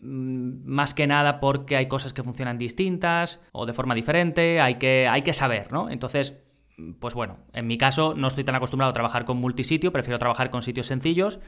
mm, 0.02 0.66
más 0.66 0.94
que 0.94 1.08
nada 1.08 1.40
porque 1.40 1.76
hay 1.76 1.88
cosas 1.88 2.14
que 2.14 2.24
funcionan 2.24 2.58
distintas 2.58 3.40
o 3.52 3.66
de 3.66 3.74
forma 3.74 3.96
diferente, 3.96 4.62
hay 4.62 4.76
que, 4.76 5.08
hay 5.08 5.22
que 5.22 5.34
saber, 5.34 5.72
¿no? 5.72 5.90
Entonces, 5.90 6.36
pues 7.00 7.14
bueno, 7.14 7.38
en 7.54 7.68
mi 7.68 7.78
caso 7.78 8.14
no 8.16 8.28
estoy 8.28 8.44
tan 8.44 8.56
acostumbrado 8.56 8.90
a 8.90 8.94
trabajar 8.94 9.26
con 9.26 9.38
multisitio, 9.38 9.92
prefiero 9.92 10.20
trabajar 10.20 10.50
con 10.50 10.62
sitios 10.62 10.88
sencillos 10.88 11.40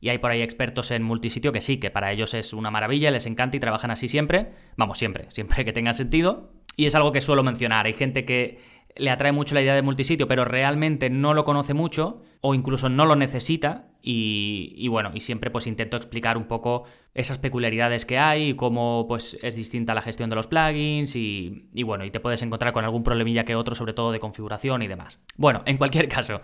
y 0.00 0.10
hay 0.10 0.18
por 0.18 0.30
ahí 0.30 0.42
expertos 0.42 0.90
en 0.90 1.02
multisitio 1.02 1.52
que 1.52 1.60
sí, 1.60 1.78
que 1.78 1.90
para 1.90 2.12
ellos 2.12 2.34
es 2.34 2.52
una 2.52 2.70
maravilla, 2.70 3.10
les 3.10 3.26
encanta 3.26 3.56
y 3.56 3.60
trabajan 3.60 3.90
así 3.90 4.08
siempre, 4.08 4.52
vamos, 4.76 4.98
siempre, 4.98 5.30
siempre 5.30 5.64
que 5.64 5.72
tenga 5.72 5.92
sentido. 5.92 6.50
Y 6.76 6.86
es 6.86 6.94
algo 6.96 7.12
que 7.12 7.20
suelo 7.20 7.42
mencionar, 7.42 7.86
hay 7.86 7.92
gente 7.92 8.24
que 8.24 8.58
le 8.96 9.10
atrae 9.10 9.32
mucho 9.32 9.54
la 9.54 9.62
idea 9.62 9.74
de 9.74 9.82
multisitio, 9.82 10.28
pero 10.28 10.44
realmente 10.44 11.10
no 11.10 11.34
lo 11.34 11.44
conoce 11.44 11.74
mucho 11.74 12.22
o 12.40 12.54
incluso 12.54 12.88
no 12.88 13.06
lo 13.06 13.16
necesita 13.16 13.88
y, 14.00 14.86
bueno, 14.88 15.10
y 15.14 15.20
siempre 15.20 15.50
pues 15.50 15.66
intento 15.66 15.96
explicar 15.96 16.36
un 16.36 16.44
poco 16.44 16.84
esas 17.14 17.38
peculiaridades 17.38 18.04
que 18.04 18.18
hay 18.18 18.50
y 18.50 18.54
cómo 18.54 19.06
pues 19.08 19.38
es 19.42 19.56
distinta 19.56 19.94
la 19.94 20.02
gestión 20.02 20.30
de 20.30 20.36
los 20.36 20.46
plugins 20.46 21.16
y, 21.16 21.82
bueno, 21.84 22.04
y 22.04 22.10
te 22.10 22.20
puedes 22.20 22.42
encontrar 22.42 22.72
con 22.72 22.84
algún 22.84 23.02
problemilla 23.02 23.44
que 23.44 23.56
otro, 23.56 23.74
sobre 23.74 23.94
todo 23.94 24.12
de 24.12 24.20
configuración 24.20 24.82
y 24.82 24.88
demás. 24.88 25.18
Bueno, 25.36 25.62
en 25.64 25.78
cualquier 25.78 26.08
caso, 26.08 26.40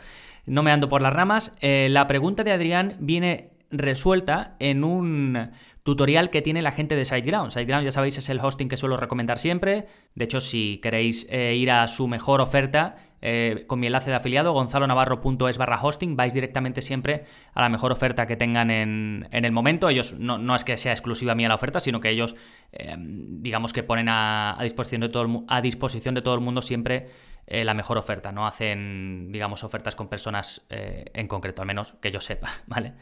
no 0.47 0.63
me 0.63 0.73
ando 0.73 0.89
por 0.89 1.03
las 1.03 1.13
ramas, 1.13 1.55
eh, 1.61 1.89
la 1.91 2.07
pregunta 2.07 2.45
de 2.45 2.53
Adrián 2.53 2.97
viene 2.99 3.51
resuelta 3.71 4.57
en 4.59 4.83
un 4.83 5.51
tutorial 5.83 6.31
que 6.31 6.43
tiene 6.43 6.63
la 6.63 6.73
gente 6.73 6.97
de 6.97 7.05
SiteGround. 7.05 7.51
SiteGround, 7.51 7.85
ya 7.85 7.93
sabéis, 7.93 8.19
es 8.19 8.29
el 8.29 8.41
hosting 8.41 8.69
que 8.69 8.77
suelo 8.77 8.97
recomendar 8.97 9.39
siempre. 9.39 9.87
De 10.15 10.25
hecho, 10.25 10.41
si 10.41 10.79
queréis 10.83 11.27
eh, 11.31 11.55
ir 11.57 11.71
a 11.71 11.89
su 11.89 12.07
mejor 12.07 12.41
oferta, 12.41 12.97
eh, 13.23 13.65
con 13.67 13.81
mi 13.81 13.87
enlace 13.87 14.11
de 14.11 14.17
afiliado, 14.17 14.53
gonzalonavarro.es 14.53 15.59
barra 15.59 15.83
hosting, 15.83 16.17
vais 16.17 16.33
directamente 16.33 16.83
siempre 16.83 17.25
a 17.55 17.63
la 17.63 17.69
mejor 17.69 17.93
oferta 17.93 18.27
que 18.27 18.37
tengan 18.37 18.71
en, 18.71 19.29
el 19.31 19.53
momento. 19.53 19.89
Ellos 19.89 20.15
no, 20.19 20.55
es 20.55 20.65
que 20.65 20.77
sea 20.77 20.93
exclusiva 20.93 21.35
mía 21.35 21.49
la 21.49 21.55
oferta, 21.55 21.81
sino 21.81 22.01
que 22.01 22.11
ellos, 22.11 22.35
eh, 22.73 22.95
digamos 22.99 23.73
que 23.73 23.83
ponen 23.83 24.09
a, 24.09 24.59
disposición 24.63 25.01
de 25.01 25.09
todo 25.09 25.23
el, 25.25 25.45
a 25.49 25.61
disposición 25.61 26.15
de 26.15 26.23
todo 26.23 26.35
el 26.35 26.41
mundo 26.41 26.63
siempre 26.63 27.31
la 27.47 27.75
mejor 27.75 27.99
oferta. 27.99 28.31
No 28.31 28.47
hacen, 28.47 29.33
digamos, 29.33 29.65
ofertas 29.65 29.97
con 29.97 30.07
personas 30.07 30.65
en 30.69 31.27
concreto, 31.27 31.63
al 31.63 31.67
menos 31.67 31.95
que 31.95 32.13
yo 32.13 32.21
sepa, 32.21 32.49
¿vale? 32.69 32.93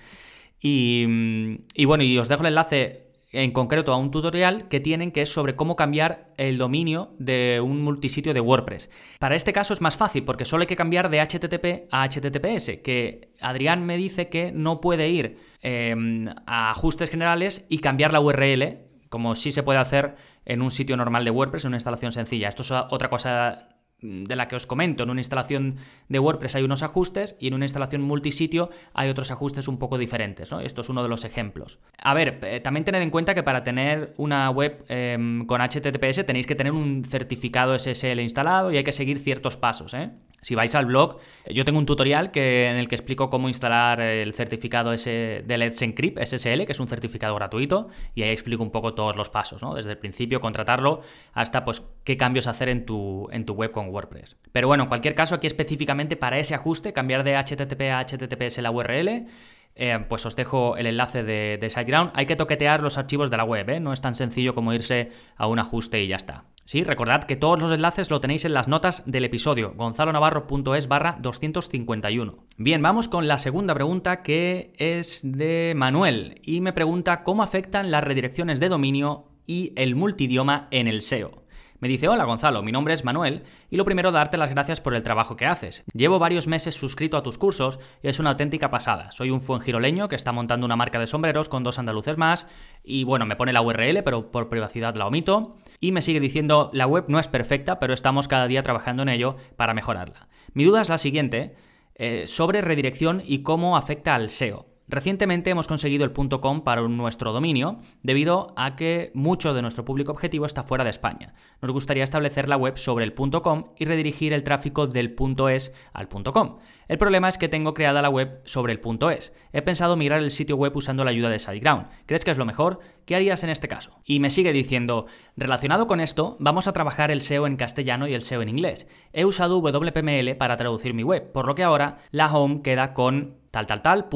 Y, 0.60 1.84
bueno, 1.84 2.04
y 2.04 2.18
os 2.18 2.28
dejo 2.28 2.42
el 2.42 2.48
enlace 2.48 3.08
en 3.30 3.52
concreto 3.52 3.92
a 3.92 3.96
un 3.98 4.10
tutorial 4.10 4.68
que 4.68 4.80
tienen 4.80 5.12
que 5.12 5.22
es 5.22 5.30
sobre 5.30 5.54
cómo 5.54 5.76
cambiar 5.76 6.32
el 6.38 6.56
dominio 6.56 7.14
de 7.18 7.60
un 7.62 7.82
multisitio 7.82 8.32
de 8.32 8.40
WordPress. 8.40 8.88
Para 9.18 9.36
este 9.36 9.52
caso 9.52 9.74
es 9.74 9.82
más 9.82 9.96
fácil 9.96 10.24
porque 10.24 10.46
solo 10.46 10.62
hay 10.62 10.66
que 10.66 10.76
cambiar 10.76 11.10
de 11.10 11.20
HTTP 11.20 11.88
a 11.92 12.08
HTTPS, 12.08 12.78
que 12.82 13.34
Adrián 13.40 13.84
me 13.84 13.98
dice 13.98 14.28
que 14.28 14.50
no 14.50 14.80
puede 14.80 15.08
ir 15.10 15.36
em, 15.60 16.28
a 16.46 16.70
ajustes 16.70 17.10
generales 17.10 17.66
y 17.68 17.78
cambiar 17.78 18.12
la 18.12 18.20
URL, 18.20 18.78
como 19.10 19.34
sí 19.34 19.52
se 19.52 19.62
puede 19.62 19.78
hacer 19.78 20.16
en 20.46 20.62
un 20.62 20.70
sitio 20.70 20.96
normal 20.96 21.24
de 21.24 21.30
WordPress, 21.30 21.64
en 21.64 21.68
una 21.68 21.76
instalación 21.76 22.12
sencilla. 22.12 22.48
Esto 22.48 22.62
es 22.62 22.70
otra 22.70 23.10
cosa 23.10 23.77
de 24.00 24.36
la 24.36 24.48
que 24.48 24.56
os 24.56 24.66
comento. 24.66 25.02
En 25.02 25.10
una 25.10 25.20
instalación 25.20 25.76
de 26.08 26.18
WordPress 26.18 26.54
hay 26.54 26.62
unos 26.62 26.82
ajustes 26.82 27.36
y 27.38 27.48
en 27.48 27.54
una 27.54 27.64
instalación 27.64 28.02
multisitio 28.02 28.70
hay 28.94 29.08
otros 29.08 29.30
ajustes 29.30 29.68
un 29.68 29.78
poco 29.78 29.98
diferentes. 29.98 30.50
¿no? 30.50 30.60
Esto 30.60 30.82
es 30.82 30.88
uno 30.88 31.02
de 31.02 31.08
los 31.08 31.24
ejemplos. 31.24 31.78
A 31.98 32.14
ver, 32.14 32.38
eh, 32.42 32.60
también 32.60 32.84
tened 32.84 33.02
en 33.02 33.10
cuenta 33.10 33.34
que 33.34 33.42
para 33.42 33.64
tener 33.64 34.14
una 34.16 34.50
web 34.50 34.84
em, 34.88 35.46
con 35.46 35.60
HTTPS 35.60 36.24
tenéis 36.24 36.46
que 36.46 36.54
tener 36.54 36.72
un 36.72 37.04
certificado 37.04 37.76
SSL 37.78 38.20
instalado 38.20 38.70
y 38.70 38.76
hay 38.76 38.84
que 38.84 38.92
seguir 38.92 39.18
ciertos 39.18 39.56
pasos. 39.56 39.94
¿eh? 39.94 40.10
Si 40.48 40.54
vais 40.54 40.74
al 40.74 40.86
blog, 40.86 41.18
yo 41.50 41.66
tengo 41.66 41.78
un 41.78 41.84
tutorial 41.84 42.30
que, 42.30 42.70
en 42.70 42.76
el 42.76 42.88
que 42.88 42.94
explico 42.94 43.28
cómo 43.28 43.48
instalar 43.48 44.00
el 44.00 44.32
certificado 44.32 44.92
de 44.92 45.44
Let's 45.46 45.82
Encrypt 45.82 46.18
SSL, 46.24 46.64
que 46.64 46.72
es 46.72 46.80
un 46.80 46.88
certificado 46.88 47.34
gratuito, 47.34 47.88
y 48.14 48.22
ahí 48.22 48.30
explico 48.30 48.62
un 48.62 48.70
poco 48.70 48.94
todos 48.94 49.14
los 49.14 49.28
pasos, 49.28 49.60
¿no? 49.60 49.74
Desde 49.74 49.90
el 49.90 49.98
principio, 49.98 50.40
contratarlo, 50.40 51.02
hasta 51.34 51.66
pues 51.66 51.82
qué 52.02 52.16
cambios 52.16 52.46
hacer 52.46 52.70
en 52.70 52.86
tu, 52.86 53.28
en 53.30 53.44
tu 53.44 53.52
web 53.52 53.72
con 53.72 53.90
WordPress. 53.90 54.38
Pero 54.50 54.68
bueno, 54.68 54.84
en 54.84 54.88
cualquier 54.88 55.14
caso, 55.14 55.34
aquí 55.34 55.46
específicamente 55.46 56.16
para 56.16 56.38
ese 56.38 56.54
ajuste, 56.54 56.94
cambiar 56.94 57.24
de 57.24 57.36
HTTP 57.36 57.82
a 57.92 58.00
HTTPS 58.00 58.62
la 58.62 58.70
URL, 58.70 59.26
eh, 59.74 60.04
pues 60.08 60.24
os 60.24 60.34
dejo 60.34 60.78
el 60.78 60.86
enlace 60.86 61.24
de, 61.24 61.58
de 61.60 61.68
SiteGround. 61.68 62.12
Hay 62.14 62.24
que 62.24 62.36
toquetear 62.36 62.82
los 62.82 62.96
archivos 62.96 63.28
de 63.28 63.36
la 63.36 63.44
web, 63.44 63.68
¿eh? 63.68 63.80
no 63.80 63.92
es 63.92 64.00
tan 64.00 64.14
sencillo 64.14 64.54
como 64.54 64.72
irse 64.72 65.12
a 65.36 65.46
un 65.46 65.58
ajuste 65.58 66.02
y 66.02 66.08
ya 66.08 66.16
está. 66.16 66.44
Sí, 66.68 66.84
recordad 66.84 67.24
que 67.24 67.36
todos 67.36 67.58
los 67.62 67.72
enlaces 67.72 68.10
lo 68.10 68.20
tenéis 68.20 68.44
en 68.44 68.52
las 68.52 68.68
notas 68.68 69.02
del 69.06 69.24
episodio, 69.24 69.72
gonzalonavarro.es 69.74 70.86
barra 70.86 71.16
251. 71.18 72.44
Bien, 72.58 72.82
vamos 72.82 73.08
con 73.08 73.26
la 73.26 73.38
segunda 73.38 73.72
pregunta 73.72 74.20
que 74.22 74.74
es 74.76 75.22
de 75.24 75.72
Manuel 75.74 76.42
y 76.44 76.60
me 76.60 76.74
pregunta 76.74 77.22
cómo 77.22 77.42
afectan 77.42 77.90
las 77.90 78.04
redirecciones 78.04 78.60
de 78.60 78.68
dominio 78.68 79.30
y 79.46 79.72
el 79.76 79.96
multidioma 79.96 80.68
en 80.70 80.88
el 80.88 81.00
SEO. 81.00 81.42
Me 81.80 81.88
dice, 81.88 82.08
hola 82.08 82.24
Gonzalo, 82.24 82.62
mi 82.62 82.72
nombre 82.72 82.92
es 82.92 83.04
Manuel 83.04 83.44
y 83.70 83.76
lo 83.76 83.86
primero 83.86 84.12
darte 84.12 84.36
las 84.36 84.50
gracias 84.50 84.80
por 84.82 84.94
el 84.94 85.02
trabajo 85.02 85.36
que 85.36 85.46
haces. 85.46 85.84
Llevo 85.94 86.18
varios 86.18 86.48
meses 86.48 86.74
suscrito 86.74 87.16
a 87.16 87.22
tus 87.22 87.38
cursos 87.38 87.78
y 88.02 88.08
es 88.08 88.18
una 88.18 88.30
auténtica 88.30 88.68
pasada. 88.68 89.10
Soy 89.12 89.30
un 89.30 89.40
fuengiroleño 89.40 90.08
que 90.08 90.16
está 90.16 90.32
montando 90.32 90.66
una 90.66 90.76
marca 90.76 90.98
de 90.98 91.06
sombreros 91.06 91.48
con 91.48 91.62
dos 91.62 91.78
andaluces 91.78 92.18
más 92.18 92.46
y 92.84 93.04
bueno, 93.04 93.24
me 93.24 93.36
pone 93.36 93.54
la 93.54 93.62
URL 93.62 94.02
pero 94.02 94.30
por 94.30 94.50
privacidad 94.50 94.96
la 94.96 95.06
omito 95.06 95.56
y 95.80 95.92
me 95.92 96.02
sigue 96.02 96.20
diciendo 96.20 96.70
la 96.72 96.86
web 96.86 97.04
no 97.08 97.18
es 97.18 97.28
perfecta 97.28 97.78
pero 97.78 97.94
estamos 97.94 98.28
cada 98.28 98.46
día 98.46 98.62
trabajando 98.62 99.02
en 99.02 99.08
ello 99.08 99.36
para 99.56 99.74
mejorarla. 99.74 100.28
Mi 100.54 100.64
duda 100.64 100.80
es 100.80 100.88
la 100.88 100.98
siguiente, 100.98 101.54
eh, 101.94 102.26
sobre 102.26 102.60
redirección 102.60 103.22
y 103.24 103.42
cómo 103.42 103.76
afecta 103.76 104.14
al 104.14 104.30
SEO. 104.30 104.66
Recientemente 104.90 105.50
hemos 105.50 105.68
conseguido 105.68 106.06
el 106.06 106.12
.com 106.40 106.62
para 106.62 106.80
nuestro 106.80 107.32
dominio 107.32 107.78
debido 108.02 108.54
a 108.56 108.74
que 108.74 109.10
mucho 109.12 109.52
de 109.52 109.60
nuestro 109.60 109.84
público 109.84 110.12
objetivo 110.12 110.46
está 110.46 110.62
fuera 110.62 110.82
de 110.82 110.88
España. 110.88 111.34
Nos 111.60 111.72
gustaría 111.72 112.04
establecer 112.04 112.48
la 112.48 112.56
web 112.56 112.78
sobre 112.78 113.04
el 113.04 113.12
.com 113.14 113.64
y 113.78 113.84
redirigir 113.84 114.32
el 114.32 114.44
tráfico 114.44 114.86
del 114.86 115.14
.es 115.50 115.72
al 115.92 116.08
.com. 116.08 116.56
El 116.88 116.96
problema 116.96 117.28
es 117.28 117.36
que 117.36 117.50
tengo 117.50 117.74
creada 117.74 118.00
la 118.00 118.08
web 118.08 118.40
sobre 118.44 118.72
el 118.72 118.80
.es. 119.12 119.34
He 119.52 119.60
pensado 119.60 119.96
migrar 119.96 120.22
el 120.22 120.30
sitio 120.30 120.56
web 120.56 120.74
usando 120.74 121.04
la 121.04 121.10
ayuda 121.10 121.28
de 121.28 121.38
SiteGround. 121.38 121.88
¿Crees 122.06 122.24
que 122.24 122.30
es 122.30 122.38
lo 122.38 122.46
mejor? 122.46 122.80
¿Qué 123.08 123.16
harías 123.16 123.42
en 123.42 123.48
este 123.48 123.68
caso? 123.68 124.02
Y 124.04 124.20
me 124.20 124.28
sigue 124.28 124.52
diciendo, 124.52 125.06
relacionado 125.34 125.86
con 125.86 125.98
esto, 125.98 126.36
vamos 126.40 126.68
a 126.68 126.74
trabajar 126.74 127.10
el 127.10 127.22
SEO 127.22 127.46
en 127.46 127.56
castellano 127.56 128.06
y 128.06 128.12
el 128.12 128.20
SEO 128.20 128.42
en 128.42 128.50
inglés. 128.50 128.86
He 129.14 129.24
usado 129.24 129.62
WPML 129.62 130.36
para 130.36 130.58
traducir 130.58 130.92
mi 130.92 131.04
web, 131.04 131.32
por 131.32 131.46
lo 131.46 131.54
que 131.54 131.62
ahora 131.62 132.00
la 132.10 132.30
home 132.30 132.60
queda 132.60 132.92
con 132.92 133.38
tal 133.50 133.66
tal 133.66 134.08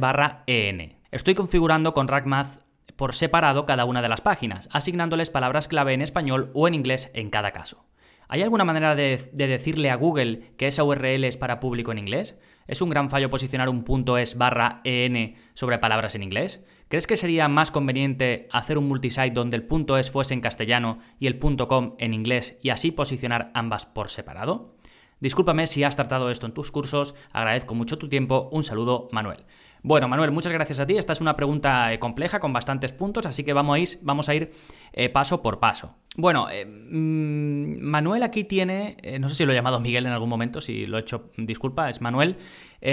barra 0.00 0.42
en. 0.48 0.96
Estoy 1.12 1.36
configurando 1.36 1.94
con 1.94 2.08
RackMath 2.08 2.64
por 2.96 3.14
separado 3.14 3.66
cada 3.66 3.84
una 3.84 4.02
de 4.02 4.08
las 4.08 4.20
páginas, 4.20 4.68
asignándoles 4.72 5.30
palabras 5.30 5.68
clave 5.68 5.94
en 5.94 6.02
español 6.02 6.50
o 6.52 6.66
en 6.66 6.74
inglés 6.74 7.08
en 7.14 7.30
cada 7.30 7.52
caso. 7.52 7.84
¿Hay 8.32 8.42
alguna 8.42 8.64
manera 8.64 8.94
de, 8.94 9.18
decirle 9.32 9.90
a 9.90 9.96
Google 9.96 10.52
que 10.56 10.68
esa 10.68 10.84
URL 10.84 11.24
es 11.24 11.36
para 11.36 11.58
público 11.58 11.90
en 11.90 11.98
inglés? 11.98 12.38
¿Es 12.68 12.80
un 12.80 12.88
gran 12.88 13.10
fallo 13.10 13.28
posicionar 13.28 13.68
un 13.68 13.82
punto 13.82 14.18
es 14.18 14.38
barra 14.38 14.82
en 14.84 15.34
sobre 15.54 15.78
palabras 15.78 16.14
en 16.14 16.22
inglés? 16.22 16.64
¿Crees 16.86 17.08
que 17.08 17.16
sería 17.16 17.48
más 17.48 17.72
conveniente 17.72 18.46
hacer 18.52 18.78
un 18.78 18.86
multisite 18.86 19.32
donde 19.32 19.56
el 19.56 19.64
punto 19.64 19.98
es 19.98 20.12
fuese 20.12 20.32
en 20.32 20.42
castellano 20.42 21.00
y 21.18 21.26
el 21.26 21.40
punto 21.40 21.66
com 21.66 21.96
en 21.98 22.14
inglés 22.14 22.56
y 22.62 22.70
así 22.70 22.92
posicionar 22.92 23.50
ambas 23.52 23.86
por 23.86 24.10
separado? 24.10 24.76
Discúlpame 25.18 25.66
si 25.66 25.82
has 25.82 25.96
tratado 25.96 26.30
esto 26.30 26.46
en 26.46 26.54
tus 26.54 26.70
cursos, 26.70 27.16
agradezco 27.32 27.74
mucho 27.74 27.98
tu 27.98 28.08
tiempo, 28.08 28.48
un 28.52 28.62
saludo 28.62 29.08
Manuel. 29.10 29.44
Bueno, 29.82 30.08
Manuel, 30.08 30.30
muchas 30.30 30.52
gracias 30.52 30.78
a 30.78 30.86
ti. 30.86 30.98
Esta 30.98 31.14
es 31.14 31.22
una 31.22 31.36
pregunta 31.36 31.92
eh, 31.92 31.98
compleja 31.98 32.38
con 32.38 32.52
bastantes 32.52 32.92
puntos, 32.92 33.24
así 33.24 33.44
que 33.44 33.54
vamos 33.54 33.74
a 33.74 33.78
ir, 33.78 33.98
vamos 34.02 34.28
a 34.28 34.34
ir 34.34 34.52
eh, 34.92 35.08
paso 35.08 35.42
por 35.42 35.58
paso. 35.60 35.94
Bueno, 36.16 36.48
eh, 36.50 36.66
mm, 36.66 37.80
Manuel 37.80 38.22
aquí 38.24 38.44
tiene, 38.44 38.96
no 39.20 39.28
sé 39.28 39.36
si 39.36 39.44
lo 39.44 39.52
he 39.52 39.54
llamado 39.54 39.78
Miguel 39.78 40.06
en 40.06 40.12
algún 40.12 40.28
momento, 40.28 40.60
si 40.60 40.86
lo 40.86 40.98
he 40.98 41.00
hecho, 41.02 41.30
disculpa, 41.36 41.88
es 41.88 42.00
Manuel. 42.00 42.36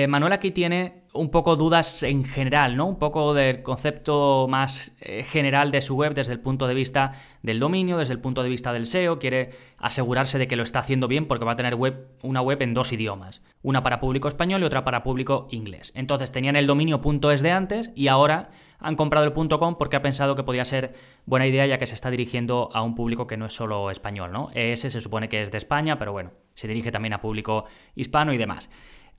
Manuel 0.10 0.34
aquí 0.34 0.52
tiene 0.52 1.04
un 1.14 1.32
poco 1.32 1.56
dudas 1.56 2.04
en 2.04 2.26
general, 2.26 2.76
¿no? 2.76 2.86
Un 2.88 3.00
poco 3.00 3.34
del 3.34 3.64
concepto 3.64 4.46
más 4.50 4.94
general 5.00 5.72
de 5.72 5.82
su 5.82 5.96
web 5.96 6.14
desde 6.14 6.34
el 6.34 6.42
punto 6.42 6.68
de 6.68 6.74
vista 6.74 7.14
del 7.42 7.60
dominio, 7.60 7.98
desde 7.98 8.14
el 8.14 8.20
punto 8.20 8.44
de 8.44 8.50
vista 8.50 8.74
del 8.74 8.86
SEO. 8.86 9.18
Quiere 9.18 9.52
asegurarse 9.78 10.38
de 10.38 10.48
que 10.50 10.58
lo 10.58 10.64
está 10.64 10.80
haciendo 10.80 11.08
bien 11.08 11.26
porque 11.26 11.46
va 11.46 11.54
a 11.54 11.56
tener 11.56 11.76
web, 11.76 12.06
una 12.22 12.42
web 12.42 12.62
en 12.62 12.74
dos 12.74 12.92
idiomas, 12.92 13.42
una 13.62 13.82
para 13.82 14.02
público 14.02 14.28
español 14.28 14.62
y 14.62 14.66
otra 14.66 14.84
para 14.84 15.04
público 15.04 15.48
inglés. 15.52 15.94
Entonces 15.96 16.34
tenían 16.34 16.58
el 16.58 16.68
dominio 16.68 17.00
.es 17.32 17.42
de 17.42 17.52
antes 17.52 17.92
y 17.96 18.10
ahora 18.10 18.50
han 18.80 18.96
comprado 18.96 19.26
el 19.26 19.34
.com 19.34 19.78
porque 19.78 19.96
ha 19.96 20.02
pensado 20.02 20.36
que 20.36 20.44
podría 20.44 20.66
ser 20.66 20.94
buena 21.26 21.48
idea 21.48 21.66
ya 21.66 21.78
que 21.78 21.88
se 21.88 21.96
está 21.96 22.12
dirigiendo 22.12 22.70
a 22.74 22.82
un 22.82 22.96
público 22.96 23.28
que 23.28 23.38
no 23.38 23.46
es 23.46 23.54
solo 23.54 23.90
español, 23.92 24.32
¿no? 24.32 24.50
Ese 24.54 24.90
se 24.90 25.02
supone 25.02 25.30
que 25.30 25.42
es 25.42 25.52
de 25.52 25.58
España, 25.58 25.98
pero 25.98 26.12
bueno, 26.12 26.32
se 26.54 26.68
dirige 26.68 26.92
también 26.92 27.14
a 27.14 27.22
público 27.22 27.66
hispano 27.96 28.34
y 28.34 28.38
demás. 28.38 28.70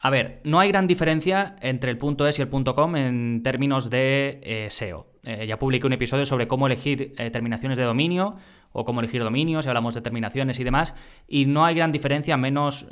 A 0.00 0.10
ver, 0.10 0.40
no 0.44 0.60
hay 0.60 0.68
gran 0.68 0.86
diferencia 0.86 1.56
entre 1.60 1.90
el 1.90 1.98
.es 2.28 2.38
y 2.38 2.42
el 2.42 2.48
.com 2.48 2.96
en 2.96 3.42
términos 3.42 3.90
de 3.90 4.40
eh, 4.42 4.68
SEO. 4.70 5.08
Eh, 5.24 5.46
ya 5.46 5.58
publiqué 5.58 5.86
un 5.86 5.92
episodio 5.92 6.24
sobre 6.24 6.46
cómo 6.46 6.66
elegir 6.66 7.14
eh, 7.18 7.30
terminaciones 7.30 7.78
de 7.78 7.84
dominio 7.84 8.36
o 8.70 8.84
cómo 8.84 9.00
elegir 9.00 9.24
dominios, 9.24 9.64
si 9.64 9.68
hablamos 9.68 9.94
de 9.94 10.02
terminaciones 10.02 10.60
y 10.60 10.64
demás, 10.64 10.94
y 11.26 11.46
no 11.46 11.64
hay 11.64 11.74
gran 11.74 11.90
diferencia, 11.90 12.36
menos 12.36 12.86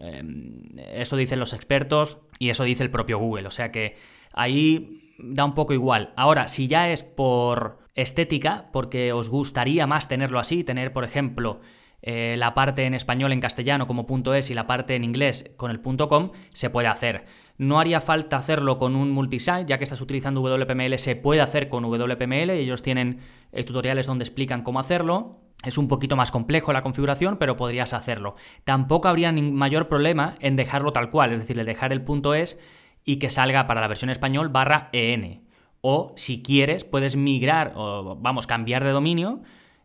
eso 0.94 1.16
dicen 1.16 1.38
los 1.38 1.52
expertos 1.52 2.18
y 2.38 2.48
eso 2.48 2.64
dice 2.64 2.82
el 2.82 2.90
propio 2.90 3.18
Google. 3.18 3.46
O 3.46 3.50
sea 3.50 3.70
que 3.70 3.96
ahí 4.32 5.05
da 5.18 5.44
un 5.44 5.54
poco 5.54 5.72
igual. 5.72 6.12
Ahora, 6.16 6.48
si 6.48 6.66
ya 6.68 6.90
es 6.90 7.02
por 7.02 7.78
estética, 7.94 8.68
porque 8.72 9.12
os 9.12 9.28
gustaría 9.30 9.86
más 9.86 10.08
tenerlo 10.08 10.38
así, 10.38 10.64
tener, 10.64 10.92
por 10.92 11.04
ejemplo, 11.04 11.60
eh, 12.02 12.36
la 12.38 12.54
parte 12.54 12.84
en 12.84 12.94
español 12.94 13.32
en 13.32 13.40
castellano 13.40 13.86
como 13.86 14.06
.es 14.34 14.50
y 14.50 14.54
la 14.54 14.66
parte 14.66 14.94
en 14.94 15.04
inglés 15.04 15.50
con 15.56 15.70
el 15.70 15.80
.com, 15.80 16.30
se 16.52 16.70
puede 16.70 16.88
hacer. 16.88 17.24
No 17.58 17.80
haría 17.80 18.00
falta 18.00 18.36
hacerlo 18.36 18.78
con 18.78 18.94
un 18.96 19.10
multisite, 19.10 19.64
ya 19.66 19.78
que 19.78 19.84
estás 19.84 20.00
utilizando 20.00 20.42
WPML, 20.42 20.98
se 20.98 21.16
puede 21.16 21.40
hacer 21.40 21.68
con 21.68 21.84
WPML, 21.84 22.50
ellos 22.50 22.82
tienen 22.82 23.20
eh, 23.52 23.64
tutoriales 23.64 24.06
donde 24.06 24.24
explican 24.24 24.62
cómo 24.62 24.78
hacerlo. 24.78 25.40
Es 25.64 25.78
un 25.78 25.88
poquito 25.88 26.16
más 26.16 26.30
complejo 26.30 26.72
la 26.74 26.82
configuración, 26.82 27.38
pero 27.38 27.56
podrías 27.56 27.94
hacerlo. 27.94 28.36
Tampoco 28.64 29.08
habría 29.08 29.32
mayor 29.32 29.88
problema 29.88 30.36
en 30.40 30.54
dejarlo 30.54 30.92
tal 30.92 31.08
cual, 31.08 31.32
es 31.32 31.40
decir, 31.40 31.64
dejar 31.64 31.92
el 31.92 32.04
.es 32.34 32.58
y 33.06 33.16
que 33.16 33.30
salga 33.30 33.66
para 33.66 33.80
la 33.80 33.88
versión 33.88 34.10
español 34.10 34.50
barra 34.50 34.90
EN. 34.92 35.46
O 35.80 36.12
si 36.16 36.42
quieres, 36.42 36.84
puedes 36.84 37.16
migrar 37.16 37.72
o 37.76 38.16
vamos, 38.20 38.46
cambiar 38.46 38.84
de 38.84 38.90
dominio 38.90 39.40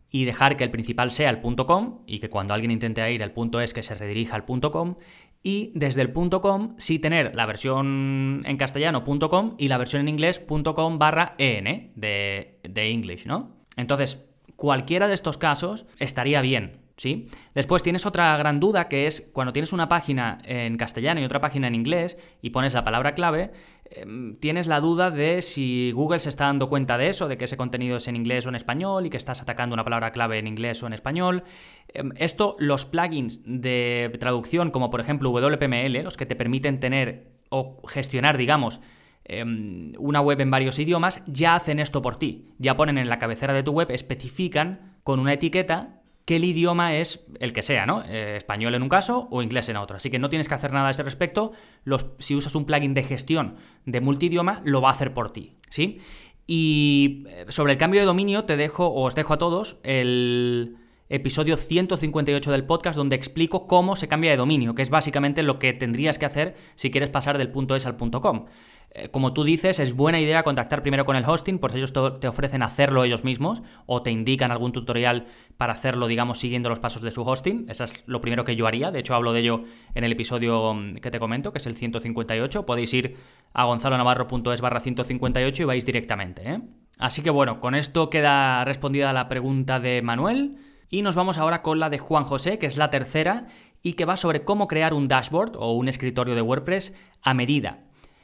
y 0.10 0.26
dejar 0.26 0.58
que 0.58 0.66
el 0.66 0.72
principal 0.72 1.12
sea 1.12 1.30
el 1.30 1.40
.com 1.42 2.00
y 2.06 2.20
que 2.20 2.30
cuando 2.30 2.54
alguien 2.54 2.72
intente 2.72 3.10
ir 3.14 3.24
al 3.24 3.32
punto 3.32 3.62
.es 3.62 3.74
que 3.74 3.84
se 3.84 3.96
redirija 3.96 4.36
al 4.36 4.46
.com 4.46 4.96
y 5.44 5.72
desde 5.76 6.02
el 6.02 6.12
.com 6.12 6.76
sí 6.78 7.00
tener 7.00 7.36
la 7.36 7.46
versión 7.46 8.42
en 8.46 8.58
castellano 8.58 9.04
.com 9.04 9.56
y 9.58 9.68
la 9.68 9.78
versión 9.78 10.02
en 10.02 10.10
inglés 10.10 10.44
.com 10.76 11.00
barra 11.00 11.36
en 11.38 11.92
de, 11.96 12.60
de 12.64 12.92
English, 12.92 13.26
¿no? 13.28 13.56
Entonces, 13.78 14.26
cualquiera 14.56 15.08
de 15.08 15.14
estos 15.14 15.38
casos 15.38 15.86
estaría 15.98 16.42
bien. 16.42 16.81
¿Sí? 17.02 17.30
Después 17.56 17.82
tienes 17.82 18.06
otra 18.06 18.38
gran 18.38 18.60
duda 18.60 18.88
que 18.88 19.08
es 19.08 19.28
cuando 19.34 19.52
tienes 19.52 19.74
una 19.74 19.90
página 19.90 20.38
en 20.44 20.78
castellano 20.78 21.20
y 21.20 21.24
otra 21.24 21.42
página 21.42 21.66
en 21.66 21.74
inglés 21.74 22.16
y 22.44 22.52
pones 22.52 22.76
la 22.76 22.84
palabra 22.84 23.16
clave, 23.16 23.54
em, 23.90 24.36
tienes 24.36 24.68
la 24.68 24.80
duda 24.80 25.10
de 25.10 25.42
si 25.42 25.92
Google 25.94 26.20
se 26.20 26.30
está 26.30 26.46
dando 26.46 26.70
cuenta 26.70 27.00
de 27.00 27.08
eso, 27.08 27.28
de 27.28 27.40
que 27.40 27.46
ese 27.46 27.58
contenido 27.58 27.98
es 27.98 28.08
en 28.08 28.16
inglés 28.16 28.46
o 28.46 28.50
en 28.50 28.56
español 28.56 29.08
y 29.08 29.10
que 29.10 29.18
estás 29.18 29.42
atacando 29.42 29.74
una 29.74 29.84
palabra 29.84 30.12
clave 30.12 30.38
en 30.38 30.46
inglés 30.46 30.84
o 30.84 30.88
en 30.88 30.94
español. 30.94 31.44
Em, 31.88 32.12
esto, 32.18 32.56
los 32.60 32.86
plugins 32.86 33.42
de 33.46 34.16
traducción, 34.20 34.70
como 34.70 34.92
por 34.92 35.02
ejemplo 35.02 35.32
WPML, 35.32 36.04
los 36.04 36.18
que 36.18 36.28
te 36.28 36.36
permiten 36.36 36.80
tener 36.80 37.32
o 37.50 37.82
gestionar, 37.88 38.38
digamos, 38.38 38.80
em, 39.26 39.94
una 39.98 40.22
web 40.22 40.40
en 40.40 40.52
varios 40.52 40.78
idiomas, 40.78 41.24
ya 41.26 41.56
hacen 41.56 41.80
esto 41.80 42.04
por 42.04 42.18
ti. 42.18 42.54
Ya 42.60 42.78
ponen 42.78 43.00
en 43.00 43.10
la 43.10 43.18
cabecera 43.18 43.54
de 43.54 43.64
tu 43.64 43.72
web, 43.72 43.90
especifican 43.90 45.00
con 45.04 45.20
una 45.20 45.34
etiqueta 45.34 46.01
que 46.26 46.36
el 46.36 46.44
idioma 46.44 46.96
es 46.96 47.26
el 47.40 47.54
que 47.54 47.62
sea, 47.62 47.86
¿no? 47.86 48.04
Eh, 48.04 48.36
español 48.38 48.76
en 48.76 48.84
un 48.84 48.90
caso 48.90 49.28
o 49.32 49.42
inglés 49.42 49.70
en 49.70 49.78
otro. 49.78 49.98
Así 49.98 50.10
que 50.10 50.20
no 50.20 50.30
tienes 50.30 50.48
que 50.48 50.56
hacer 50.56 50.72
nada 50.72 50.88
a 50.88 50.92
ese 50.92 51.04
respecto. 51.04 51.52
Si 52.20 52.36
usas 52.36 52.56
un 52.56 52.66
plugin 52.66 52.94
de 52.94 53.04
gestión 53.04 53.56
de 53.86 54.02
multidioma, 54.02 54.62
lo 54.64 54.82
va 54.82 54.90
a 54.90 54.94
hacer 54.94 55.14
por 55.14 55.32
ti, 55.34 55.56
¿sí? 55.70 56.00
Y 56.48 57.24
eh, 57.28 57.46
sobre 57.50 57.74
el 57.74 57.78
cambio 57.78 58.02
de 58.02 58.06
dominio 58.06 58.46
te 58.46 58.58
dejo, 58.58 58.88
o 58.88 59.06
os 59.06 59.16
dejo 59.16 59.34
a 59.34 59.38
todos, 59.38 59.78
el 59.84 60.78
episodio 61.10 61.58
158 61.58 62.52
del 62.52 62.64
podcast 62.64 62.98
donde 62.98 63.18
explico 63.18 63.68
cómo 63.68 63.96
se 63.96 64.08
cambia 64.08 64.32
de 64.32 64.38
dominio, 64.38 64.76
que 64.76 64.82
es 64.82 64.90
básicamente 64.90 65.44
lo 65.44 65.60
que 65.60 65.74
tendrías 65.74 66.18
que 66.18 66.26
hacer 66.26 66.56
si 66.76 66.90
quieres 66.90 67.10
pasar 67.10 67.38
del 67.38 67.52
punto 67.52 67.76
.es 67.76 67.86
al 67.86 67.98
punto 67.98 68.22
.com. 68.22 68.46
Eh, 68.94 69.08
como 69.10 69.34
tú 69.34 69.46
dices, 69.46 69.80
es 69.80 69.96
buena 69.96 70.20
idea 70.20 70.44
contactar 70.44 70.82
primero 70.82 71.06
con 71.06 71.16
el 71.16 71.24
hosting, 71.24 71.60
por 71.60 71.74
ellos 71.76 71.94
te 71.94 72.28
ofrecen 72.28 72.62
hacerlo 72.62 73.06
ellos 73.06 73.24
mismos 73.24 73.62
o 73.86 74.02
te 74.02 74.12
indican 74.12 74.52
algún 74.52 74.74
tutorial 74.74 75.28
para 75.56 75.72
hacerlo, 75.72 76.08
digamos, 76.08 76.40
siguiendo 76.40 76.68
los 76.68 76.80
pasos 76.80 77.02
de 77.02 77.12
su 77.12 77.22
hosting. 77.22 77.68
Eso 77.70 77.86
es 77.86 78.04
lo 78.06 78.20
primero 78.20 78.44
que 78.44 78.58
yo 78.58 78.68
haría. 78.68 78.92
De 78.92 79.00
hecho, 79.00 79.16
hablo 79.16 79.32
de 79.32 79.40
ello 79.40 79.64
en 79.96 80.04
el 80.04 80.12
episodio 80.12 80.74
mm, 80.74 80.96
que 80.96 81.10
te 81.10 81.20
comento, 81.20 81.54
que 81.54 81.60
es 81.60 81.68
el 81.68 81.78
158. 81.78 82.66
Podéis 82.66 82.94
ir 82.94 83.16
a 83.54 83.64
gonzalonavarro.es 83.64 84.60
barra 84.60 84.82
158 84.82 85.64
y 85.64 85.66
vais 85.66 85.86
directamente. 85.86 86.50
¿eh? 86.50 86.60
Así 86.98 87.22
que 87.22 87.30
bueno, 87.30 87.62
con 87.62 87.76
esto 87.76 88.10
queda 88.10 88.66
respondida 88.66 89.14
la 89.14 89.30
pregunta 89.30 89.80
de 89.80 90.02
Manuel. 90.02 90.58
Y 90.90 91.02
nos 91.02 91.16
vamos 91.16 91.38
ahora 91.38 91.62
con 91.62 91.80
la 91.80 91.90
de 91.90 91.98
Juan 91.98 92.26
José, 92.26 92.60
que 92.60 92.66
es 92.66 92.76
la 92.76 92.90
tercera, 92.90 93.48
y 93.82 93.94
que 93.94 94.04
va 94.04 94.18
sobre 94.18 94.44
cómo 94.44 94.68
crear 94.68 94.94
un 94.94 95.08
dashboard 95.08 95.56
o 95.56 95.72
un 95.72 95.88
escritorio 95.88 96.36
de 96.36 96.42
WordPress 96.42 96.94
a 97.22 97.34
medida. 97.34 97.80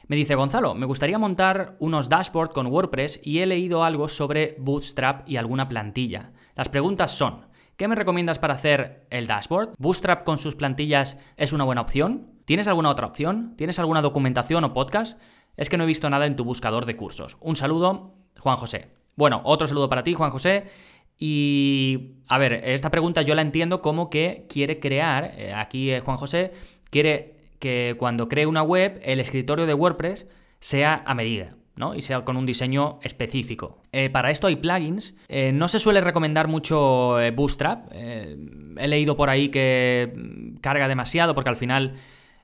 Me 0.08 0.16
dice 0.16 0.36
Gonzalo, 0.36 0.74
me 0.74 0.86
gustaría 0.86 1.18
montar 1.18 1.76
unos 1.80 2.08
dashboards 2.08 2.54
con 2.54 2.68
WordPress 2.68 3.20
y 3.22 3.40
he 3.40 3.46
leído 3.46 3.84
algo 3.84 4.08
sobre 4.08 4.56
Bootstrap 4.58 5.28
y 5.28 5.36
alguna 5.36 5.68
plantilla. 5.68 6.32
Las 6.56 6.70
preguntas 6.70 7.12
son, 7.12 7.44
¿qué 7.76 7.88
me 7.88 7.94
recomiendas 7.94 8.38
para 8.38 8.54
hacer 8.54 9.06
el 9.10 9.26
dashboard? 9.26 9.74
¿Bootstrap 9.76 10.24
con 10.24 10.38
sus 10.38 10.56
plantillas 10.56 11.18
es 11.36 11.52
una 11.52 11.64
buena 11.64 11.82
opción? 11.82 12.30
¿Tienes 12.46 12.68
alguna 12.68 12.88
otra 12.88 13.06
opción? 13.06 13.52
¿Tienes 13.58 13.78
alguna 13.78 14.00
documentación 14.00 14.64
o 14.64 14.72
podcast? 14.72 15.20
Es 15.58 15.68
que 15.68 15.76
no 15.76 15.84
he 15.84 15.86
visto 15.86 16.08
nada 16.08 16.24
en 16.24 16.36
tu 16.36 16.44
buscador 16.44 16.86
de 16.86 16.96
cursos. 16.96 17.36
Un 17.40 17.56
saludo, 17.56 18.14
Juan 18.38 18.56
José. 18.56 18.88
Bueno, 19.14 19.42
otro 19.44 19.66
saludo 19.66 19.90
para 19.90 20.04
ti, 20.04 20.14
Juan 20.14 20.30
José. 20.30 20.70
Y, 21.18 22.14
a 22.28 22.38
ver, 22.38 22.54
esta 22.64 22.90
pregunta 22.90 23.20
yo 23.20 23.34
la 23.34 23.42
entiendo 23.42 23.82
como 23.82 24.08
que 24.08 24.46
quiere 24.48 24.80
crear, 24.80 25.34
eh, 25.36 25.52
aquí 25.52 25.90
eh, 25.90 26.00
Juan 26.00 26.16
José, 26.16 26.52
quiere 26.88 27.37
que 27.58 27.96
cuando 27.98 28.28
cree 28.28 28.46
una 28.46 28.62
web, 28.62 29.00
el 29.02 29.20
escritorio 29.20 29.66
de 29.66 29.74
WordPress 29.74 30.26
sea 30.60 31.02
a 31.06 31.14
medida. 31.14 31.54
¿no? 31.78 31.94
y 31.94 32.02
sea 32.02 32.24
con 32.24 32.36
un 32.36 32.44
diseño 32.44 32.98
específico. 33.02 33.78
Eh, 33.92 34.10
para 34.10 34.32
esto 34.32 34.48
hay 34.48 34.56
plugins. 34.56 35.14
Eh, 35.28 35.52
no 35.52 35.68
se 35.68 35.78
suele 35.78 36.00
recomendar 36.00 36.48
mucho 36.48 37.20
eh, 37.20 37.30
Bootstrap. 37.30 37.92
he 37.92 38.88
leído 38.88 39.16
por 39.16 39.30
ahí 39.30 39.48
que 39.48 40.12
mm, 40.12 40.56
carga 40.56 40.88
demasiado 40.88 41.36
porque 41.36 41.50
al 41.50 41.56
final, 41.56 41.94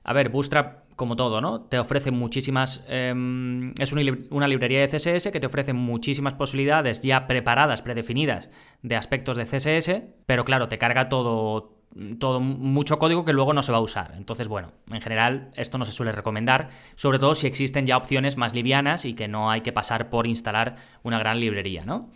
a 0.05 0.13
ver, 0.13 0.29
Bootstrap 0.29 0.85
como 0.95 1.15
todo, 1.15 1.41
¿no? 1.41 1.61
Te 1.61 1.77
ofrece 1.77 2.11
muchísimas... 2.11 2.83
Em, 2.87 3.73
es 3.77 3.91
una, 3.91 4.47
librería 4.47 4.79
de 4.79 4.87
CSS 4.87 5.31
que 5.31 5.39
te 5.39 5.47
ofrece 5.47 5.73
muchísimas 5.73 6.33
posibilidades 6.33 7.01
ya 7.01 7.27
preparadas, 7.27 7.81
predefinidas 7.81 8.49
de 8.81 8.95
aspectos 8.95 9.35
de 9.35 9.43
CSS, 9.43 10.03
pero 10.25 10.45
claro, 10.45 10.69
te 10.69 10.77
carga 10.77 11.09
todo, 11.09 11.74
todo 12.19 12.41
mucho 12.41 12.99
código 12.99 13.23
que 13.23 13.33
luego 13.33 13.53
no 13.53 13.61
se 13.61 13.71
va 13.71 13.77
a 13.77 13.81
usar. 13.81 14.13
Entonces, 14.17 14.47
bueno, 14.47 14.71
en 14.91 15.01
general 15.01 15.51
esto 15.55 15.77
no 15.77 15.85
se 15.85 15.91
suele 15.91 16.11
recomendar, 16.11 16.69
sobre 16.95 17.19
todo 17.19 17.35
si 17.35 17.47
existen 17.47 17.85
ya 17.85 17.97
opciones 17.97 18.35
más 18.37 18.53
livianas 18.53 19.05
y 19.05 19.13
que 19.13 19.27
no 19.27 19.49
hay 19.49 19.61
que 19.61 19.71
pasar 19.71 20.09
por 20.09 20.27
instalar 20.27 20.75
una 21.03 21.19
gran 21.19 21.39
librería, 21.39 21.85
¿no? 21.85 22.09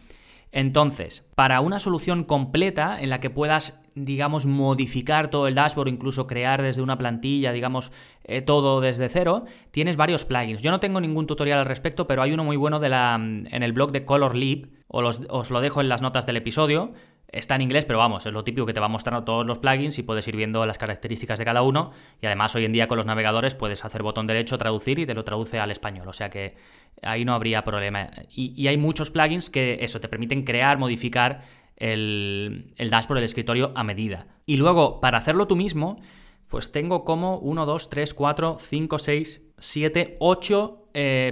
Entonces, 0.52 1.24
para 1.36 1.62
una 1.62 1.80
solución 1.80 2.24
completa 2.24 3.00
en 3.00 3.12
la 3.12 3.20
que 3.20 3.30
puedas, 3.30 3.80
digamos, 3.94 4.48
modificar 4.48 5.30
todo 5.30 5.48
el 5.48 5.54
dashboard, 5.54 5.90
incluso 5.90 6.26
crear 6.26 6.62
desde 6.62 6.82
una 6.82 6.98
plantilla, 6.98 7.52
digamos, 7.52 7.92
eh, 8.24 8.42
todo 8.42 8.82
desde 8.82 9.10
cero, 9.10 9.46
tienes 9.72 9.96
varios 9.96 10.26
plugins. 10.26 10.64
Yo 10.64 10.72
no 10.72 10.80
tengo 10.80 11.00
ningún 11.02 11.28
tutorial 11.28 11.60
al 11.60 11.66
respecto, 11.68 12.08
pero 12.08 12.24
hay 12.24 12.32
uno 12.32 12.44
muy 12.44 12.58
bueno 12.58 12.80
de 12.80 12.90
la, 12.90 13.16
en 13.16 13.64
el 13.64 13.74
blog 13.74 13.92
de 13.92 14.06
Color 14.06 14.36
Leap, 14.36 14.66
os 14.88 15.52
lo 15.52 15.62
dejo 15.62 15.82
en 15.82 15.90
las 15.90 16.02
notas 16.02 16.26
del 16.26 16.38
episodio, 16.38 16.94
Está 17.32 17.56
en 17.56 17.62
inglés, 17.62 17.86
pero 17.86 18.00
vamos, 18.00 18.26
es 18.26 18.34
lo 18.34 18.44
típico 18.44 18.66
que 18.66 18.74
te 18.74 18.80
va 18.80 18.88
mostrando 18.88 19.24
todos 19.24 19.46
los 19.46 19.60
plugins 19.60 20.00
y 20.00 20.04
puedes 20.04 20.28
ir 20.28 20.36
viendo 20.36 20.66
las 20.66 20.80
características 20.80 21.38
de 21.38 21.46
cada 21.46 21.62
uno. 21.62 21.92
Y 22.22 22.26
además 22.26 22.56
hoy 22.56 22.66
en 22.66 22.72
día 22.72 22.88
con 22.88 22.98
los 22.98 23.06
navegadores 23.06 23.54
puedes 23.54 23.86
hacer 23.86 24.02
botón 24.02 24.26
derecho, 24.26 24.58
traducir 24.58 24.98
y 24.98 25.06
te 25.06 25.14
lo 25.14 25.24
traduce 25.24 25.60
al 25.60 25.70
español. 25.70 26.08
O 26.08 26.14
sea 26.14 26.30
que 26.30 26.56
ahí 27.04 27.26
no 27.26 27.34
habría 27.34 27.64
problema. 27.64 28.10
Y, 28.34 28.68
hay 28.68 28.78
muchos 28.78 29.12
plugins 29.12 29.50
que 29.52 29.78
eso, 29.82 30.00
te 30.00 30.08
permiten 30.08 30.44
crear, 30.44 30.80
modificar 30.80 31.44
el, 31.78 32.74
el 32.78 32.90
dashboard 32.90 33.18
del 33.18 33.26
escritorio 33.26 33.74
a 33.76 33.84
medida. 33.84 34.26
Y 34.48 34.58
luego, 34.58 35.00
para 35.00 35.20
hacerlo 35.20 35.48
tú 35.48 35.56
mismo, 35.56 36.02
pues 36.48 36.72
tengo 36.72 37.06
como 37.06 37.38
1, 37.38 37.66
2, 37.68 37.90
3, 37.90 38.14
4, 38.16 38.58
5, 38.60 39.00
6, 39.00 39.42
7, 39.60 40.16
8 40.20 40.76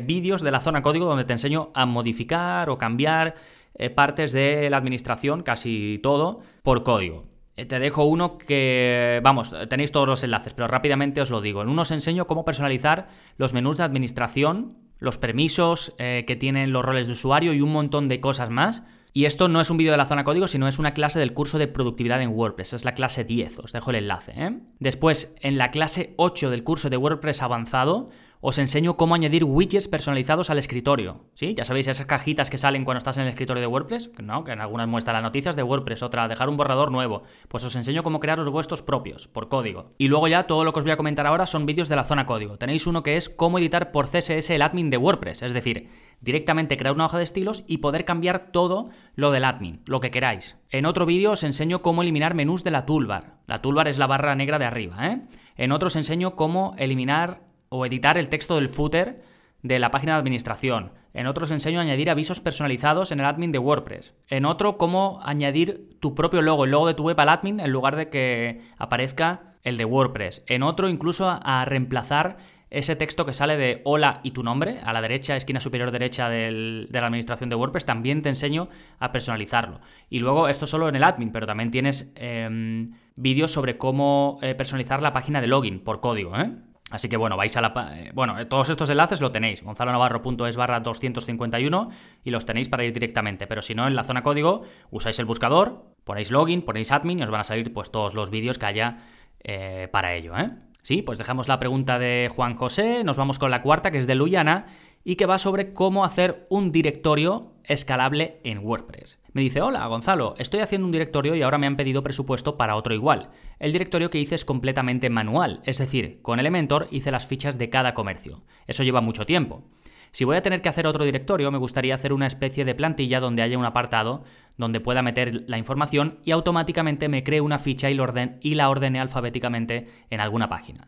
vídeos 0.03 0.41
de 0.41 0.51
la 0.51 0.59
zona 0.59 0.81
código 0.81 1.07
donde 1.07 1.25
te 1.25 1.33
enseño 1.33 1.71
a 1.73 1.85
modificar 1.85 2.69
o 2.69 2.77
cambiar 2.77 3.35
eh, 3.77 3.89
partes 3.89 4.31
de 4.31 4.69
la 4.69 4.77
administración, 4.77 5.43
casi 5.43 5.99
todo, 6.01 6.41
por 6.63 6.83
código. 6.83 7.25
Eh, 7.57 7.65
te 7.65 7.79
dejo 7.79 8.05
uno 8.05 8.37
que, 8.37 9.19
vamos, 9.23 9.55
tenéis 9.69 9.91
todos 9.91 10.07
los 10.07 10.23
enlaces, 10.23 10.53
pero 10.53 10.67
rápidamente 10.67 11.21
os 11.21 11.31
lo 11.31 11.41
digo. 11.41 11.61
En 11.61 11.69
uno 11.69 11.81
os 11.81 11.91
enseño 11.91 12.27
cómo 12.27 12.45
personalizar 12.45 13.07
los 13.37 13.53
menús 13.53 13.77
de 13.77 13.83
administración, 13.83 14.77
los 14.99 15.17
permisos 15.17 15.93
eh, 15.97 16.23
que 16.27 16.35
tienen 16.35 16.71
los 16.71 16.85
roles 16.85 17.07
de 17.07 17.13
usuario 17.13 17.53
y 17.53 17.61
un 17.61 17.71
montón 17.71 18.07
de 18.07 18.21
cosas 18.21 18.49
más. 18.49 18.83
Y 19.13 19.25
esto 19.25 19.47
no 19.47 19.59
es 19.59 19.71
un 19.71 19.77
vídeo 19.77 19.91
de 19.91 19.97
la 19.97 20.05
zona 20.05 20.23
código, 20.23 20.47
sino 20.47 20.67
es 20.67 20.77
una 20.77 20.93
clase 20.93 21.17
del 21.17 21.33
curso 21.33 21.57
de 21.57 21.67
productividad 21.67 22.21
en 22.21 22.29
WordPress. 22.29 22.73
Es 22.73 22.85
la 22.85 22.93
clase 22.93 23.23
10, 23.23 23.59
os 23.59 23.71
dejo 23.71 23.89
el 23.89 23.95
enlace. 23.95 24.59
Después, 24.79 25.35
en 25.41 25.57
la 25.57 25.71
clase 25.71 26.13
8 26.17 26.51
del 26.51 26.63
curso 26.63 26.91
de 26.91 26.97
WordPress 26.97 27.41
avanzado, 27.41 28.09
os 28.41 28.57
enseño 28.57 28.97
cómo 28.97 29.15
añadir 29.15 29.43
widgets 29.43 29.87
personalizados 29.87 30.49
al 30.49 30.57
escritorio. 30.57 31.25
¿Sí? 31.33 31.53
Ya 31.55 31.65
sabéis, 31.65 31.87
esas 31.87 32.05
cajitas 32.05 32.49
que 32.49 32.57
salen 32.57 32.85
cuando 32.85 32.99
estás 32.99 33.17
en 33.17 33.23
el 33.23 33.29
escritorio 33.29 33.61
de 33.61 33.67
WordPress, 33.67 34.11
¿no? 34.21 34.43
que 34.43 34.51
en 34.51 34.61
algunas 34.61 34.87
muestran 34.87 35.15
las 35.15 35.23
noticias 35.23 35.55
de 35.55 35.63
WordPress, 35.63 36.03
otra 36.03 36.27
dejar 36.27 36.49
un 36.49 36.57
borrador 36.57 36.91
nuevo. 36.91 37.23
Pues 37.47 37.63
os 37.63 37.75
enseño 37.75 38.03
cómo 38.03 38.19
crear 38.19 38.39
los 38.39 38.49
vuestros 38.49 38.83
propios, 38.83 39.27
por 39.27 39.49
código. 39.49 39.93
Y 39.97 40.07
luego 40.07 40.27
ya 40.27 40.43
todo 40.43 40.63
lo 40.63 40.73
que 40.73 40.79
os 40.79 40.85
voy 40.85 40.91
a 40.91 40.97
comentar 40.97 41.27
ahora 41.27 41.45
son 41.45 41.65
vídeos 41.65 41.89
de 41.89 41.95
la 41.95 42.03
zona 42.03 42.25
código. 42.25 42.57
Tenéis 42.57 42.87
uno 42.87 43.03
que 43.03 43.17
es 43.17 43.29
cómo 43.29 43.59
editar 43.59 43.91
por 43.91 44.07
CSS 44.07 44.49
el 44.51 44.61
admin 44.61 44.89
de 44.89 44.97
WordPress, 44.97 45.41
es 45.41 45.53
decir, 45.53 45.89
directamente 46.21 46.77
crear 46.77 46.95
una 46.95 47.05
hoja 47.05 47.17
de 47.17 47.23
estilos 47.23 47.63
y 47.67 47.77
poder 47.77 48.05
cambiar 48.05 48.51
todo 48.51 48.89
lo 49.15 49.31
del 49.31 49.45
admin, 49.45 49.81
lo 49.85 49.99
que 49.99 50.11
queráis. 50.11 50.57
En 50.69 50.85
otro 50.85 51.05
vídeo 51.05 51.31
os 51.31 51.43
enseño 51.43 51.81
cómo 51.81 52.01
eliminar 52.01 52.33
menús 52.33 52.63
de 52.63 52.71
la 52.71 52.85
toolbar. 52.85 53.37
La 53.47 53.61
toolbar 53.61 53.87
es 53.87 53.97
la 53.97 54.07
barra 54.07 54.35
negra 54.35 54.59
de 54.59 54.65
arriba, 54.65 55.07
¿eh? 55.07 55.21
En 55.55 55.71
otro 55.71 55.87
os 55.87 55.95
enseño 55.95 56.35
cómo 56.35 56.75
eliminar 56.77 57.46
o 57.69 57.85
editar 57.85 58.17
el 58.17 58.29
texto 58.29 58.55
del 58.55 58.69
footer 58.69 59.21
de 59.63 59.79
la 59.79 59.91
página 59.91 60.13
de 60.13 60.19
administración. 60.19 60.91
En 61.13 61.27
otro 61.27 61.45
os 61.45 61.51
enseño 61.51 61.79
a 61.79 61.81
añadir 61.81 62.09
avisos 62.09 62.39
personalizados 62.39 63.11
en 63.11 63.19
el 63.19 63.25
admin 63.25 63.51
de 63.51 63.59
WordPress. 63.59 64.13
En 64.27 64.45
otro, 64.45 64.77
cómo 64.77 65.19
añadir 65.23 65.97
tu 65.99 66.13
propio 66.13 66.41
logo, 66.41 66.65
el 66.65 66.71
logo 66.71 66.87
de 66.87 66.93
tu 66.93 67.03
web 67.03 67.19
al 67.19 67.29
admin 67.29 67.59
en 67.59 67.71
lugar 67.71 67.95
de 67.95 68.09
que 68.09 68.61
aparezca 68.77 69.55
el 69.63 69.77
de 69.77 69.85
WordPress. 69.85 70.43
En 70.47 70.63
otro, 70.63 70.87
incluso 70.89 71.27
a, 71.29 71.65
reemplazar 71.65 72.37
ese 72.69 72.95
texto 72.95 73.25
que 73.25 73.33
sale 73.33 73.57
de 73.57 73.81
hola 73.85 74.19
y 74.23 74.31
tu 74.31 74.43
nombre, 74.43 74.79
a 74.83 74.93
la 74.93 75.01
derecha, 75.01 75.35
esquina 75.35 75.59
superior 75.59 75.89
derecha 75.89 76.29
de 76.29 76.87
la 76.91 77.07
administración 77.07 77.49
de 77.49 77.55
WordPress, 77.55 77.85
también 77.85 78.21
te 78.21 78.29
enseño 78.29 78.69
a 78.99 79.11
personalizarlo. 79.11 79.79
Y 80.09 80.19
luego, 80.19 80.49
esto 80.49 80.67
solo 80.67 80.87
en 80.87 80.95
el 80.95 81.03
admin, 81.03 81.31
pero 81.31 81.47
también 81.47 81.71
tienes 81.71 82.11
em, 82.15 82.91
vídeos 83.15 83.51
sobre 83.51 83.77
cómo 83.77 84.37
eh, 84.41 84.53
personalizar 84.53 85.01
la 85.01 85.13
página 85.13 85.41
de 85.41 85.47
login 85.47 85.79
por 85.79 86.01
código, 86.01 86.37
¿eh? 86.37 86.51
Así 86.89 87.09
que 87.09 87.17
bueno, 87.17 87.35
vais 87.35 87.55
a 87.57 87.61
la... 87.61 87.73
Eh, 87.97 88.11
bueno, 88.13 88.39
eh, 88.39 88.45
todos 88.45 88.69
estos 88.69 88.89
enlaces 88.89 89.19
lo 89.19 89.31
tenéis, 89.31 89.61
gonzalonavarro.es 89.61 90.55
barra 90.55 90.79
251 90.79 91.89
y 92.23 92.31
los 92.31 92.45
tenéis 92.45 92.69
para 92.69 92.85
ir 92.85 92.93
directamente, 92.93 93.45
pero 93.45 93.61
si 93.61 93.75
no, 93.75 93.87
en 93.87 93.95
la 93.95 94.03
zona 94.03 94.23
código 94.23 94.63
usáis 94.89 95.19
el 95.19 95.25
buscador, 95.25 95.85
ponéis 96.05 96.31
login, 96.31 96.61
ponéis 96.61 96.91
admin 96.91 97.19
y 97.19 97.23
os 97.23 97.29
van 97.29 97.41
a 97.41 97.43
salir 97.43 97.73
pues 97.73 97.91
todos 97.91 98.13
los 98.13 98.29
vídeos 98.29 98.57
que 98.57 98.67
haya 98.67 98.99
eh, 99.43 99.89
para 99.91 100.13
ello, 100.13 100.37
¿eh? 100.37 100.51
Sí, 100.81 101.01
pues 101.01 101.17
dejamos 101.17 101.49
la 101.49 101.59
pregunta 101.59 101.99
de 101.99 102.31
Juan 102.33 102.55
José, 102.55 103.03
nos 103.03 103.17
vamos 103.17 103.39
con 103.39 103.51
la 103.51 103.61
cuarta, 103.61 103.91
que 103.91 103.97
es 103.97 104.07
de 104.07 104.15
Luyana, 104.15 104.67
y 105.03 105.15
que 105.15 105.25
va 105.25 105.37
sobre 105.37 105.73
cómo 105.73 106.03
hacer 106.03 106.45
un 106.49 106.71
directorio 106.71 107.53
escalable 107.63 108.39
en 108.43 108.59
WordPress. 108.59 109.19
Me 109.33 109.41
dice, 109.41 109.61
hola 109.61 109.85
Gonzalo, 109.87 110.35
estoy 110.37 110.61
haciendo 110.61 110.85
un 110.85 110.91
directorio 110.91 111.35
y 111.35 111.41
ahora 111.41 111.57
me 111.57 111.67
han 111.67 111.77
pedido 111.77 112.03
presupuesto 112.03 112.57
para 112.57 112.75
otro 112.75 112.93
igual. 112.93 113.29
El 113.59 113.71
directorio 113.71 114.09
que 114.09 114.19
hice 114.19 114.35
es 114.35 114.45
completamente 114.45 115.09
manual, 115.09 115.61
es 115.65 115.77
decir, 115.77 116.21
con 116.21 116.39
Elementor 116.39 116.87
hice 116.91 117.11
las 117.11 117.27
fichas 117.27 117.57
de 117.57 117.69
cada 117.69 117.93
comercio. 117.93 118.43
Eso 118.67 118.83
lleva 118.83 119.01
mucho 119.01 119.25
tiempo. 119.25 119.63
Si 120.11 120.25
voy 120.25 120.37
a 120.37 120.41
tener 120.41 120.61
que 120.61 120.69
hacer 120.69 120.87
otro 120.87 121.05
directorio, 121.05 121.51
me 121.51 121.57
gustaría 121.57 121.93
hacer 121.93 122.13
una 122.13 122.27
especie 122.27 122.65
de 122.65 122.75
plantilla 122.75 123.19
donde 123.19 123.41
haya 123.41 123.57
un 123.57 123.65
apartado 123.65 124.23
donde 124.57 124.79
pueda 124.79 125.03
meter 125.03 125.43
la 125.47 125.57
información 125.57 126.19
y 126.25 126.31
automáticamente 126.31 127.09
me 127.09 127.23
cree 127.23 127.41
una 127.41 127.59
ficha 127.59 127.89
y, 127.91 128.55
la 128.55 128.69
ordene 128.69 128.99
alfabéticamente 128.99 129.87
en 130.09 130.19
alguna 130.19 130.49
página. 130.49 130.87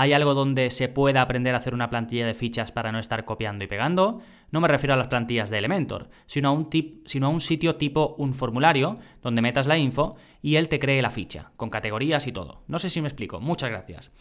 ¿Hay 0.00 0.12
algo 0.12 0.34
donde 0.34 0.70
se 0.70 0.86
pueda 0.86 1.22
aprender 1.22 1.56
a 1.56 1.58
hacer 1.58 1.74
una 1.74 1.90
plantilla 1.90 2.24
de 2.24 2.32
fichas 2.32 2.70
para 2.70 2.92
no 2.92 3.00
estar 3.00 3.24
copiando 3.24 3.64
y 3.64 3.66
pegando? 3.66 4.20
No 4.52 4.60
me 4.60 4.68
refiero 4.68 4.94
a 4.94 4.96
las 4.96 5.08
plantillas 5.08 5.50
de 5.50 5.58
Elementor, 5.58 6.08
sino 6.26 6.50
a 6.50 6.52
un, 6.52 7.40
sitio 7.40 7.74
tipo 7.74 8.14
un 8.16 8.32
formulario 8.32 9.00
donde 9.22 9.42
metas 9.42 9.66
la 9.66 9.76
info 9.76 10.14
y 10.40 10.54
él 10.54 10.68
te 10.68 10.78
cree 10.78 11.02
la 11.02 11.10
ficha, 11.10 11.50
con 11.56 11.68
categorías 11.68 12.28
y 12.28 12.32
todo. 12.32 12.62
No 12.68 12.78
sé 12.78 12.90
si 12.90 13.00
me 13.00 13.08
explico. 13.08 13.40
Muchas 13.40 13.70
gracias. 13.70 14.12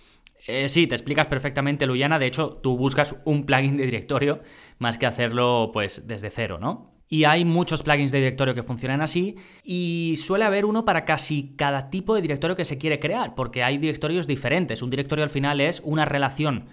Eh, 0.47 0.67
sí, 0.67 0.87
te 0.87 0.95
explicas 0.95 1.27
perfectamente, 1.27 1.85
Luyana. 1.85 2.17
De 2.17 2.25
hecho, 2.25 2.49
tú 2.49 2.75
buscas 2.75 3.15
un 3.23 3.45
plugin 3.45 3.77
de 3.77 3.85
directorio 3.85 4.41
más 4.79 4.97
que 4.97 5.05
hacerlo 5.05 5.69
pues 5.71 6.07
desde 6.07 6.31
cero, 6.31 6.57
¿no? 6.59 6.96
Y 7.09 7.23
hay 7.23 7.45
muchos 7.45 7.83
plugins 7.83 8.11
de 8.11 8.17
directorio 8.17 8.53
que 8.53 8.63
funcionan 8.63 9.01
así 9.01 9.35
y 9.63 10.15
suele 10.17 10.43
haber 10.45 10.65
uno 10.65 10.83
para 10.83 11.05
casi 11.05 11.53
cada 11.55 11.89
tipo 11.89 12.13
de 12.15 12.21
directorio 12.21 12.55
que 12.55 12.65
se 12.65 12.77
quiere 12.77 12.99
crear, 12.99 13.33
porque 13.33 13.63
hay 13.63 13.77
directorios 13.77 14.27
diferentes. 14.27 14.81
Un 14.81 14.89
directorio 14.89 15.23
al 15.23 15.29
final 15.29 15.61
es 15.61 15.81
una 15.85 16.03
relación 16.03 16.65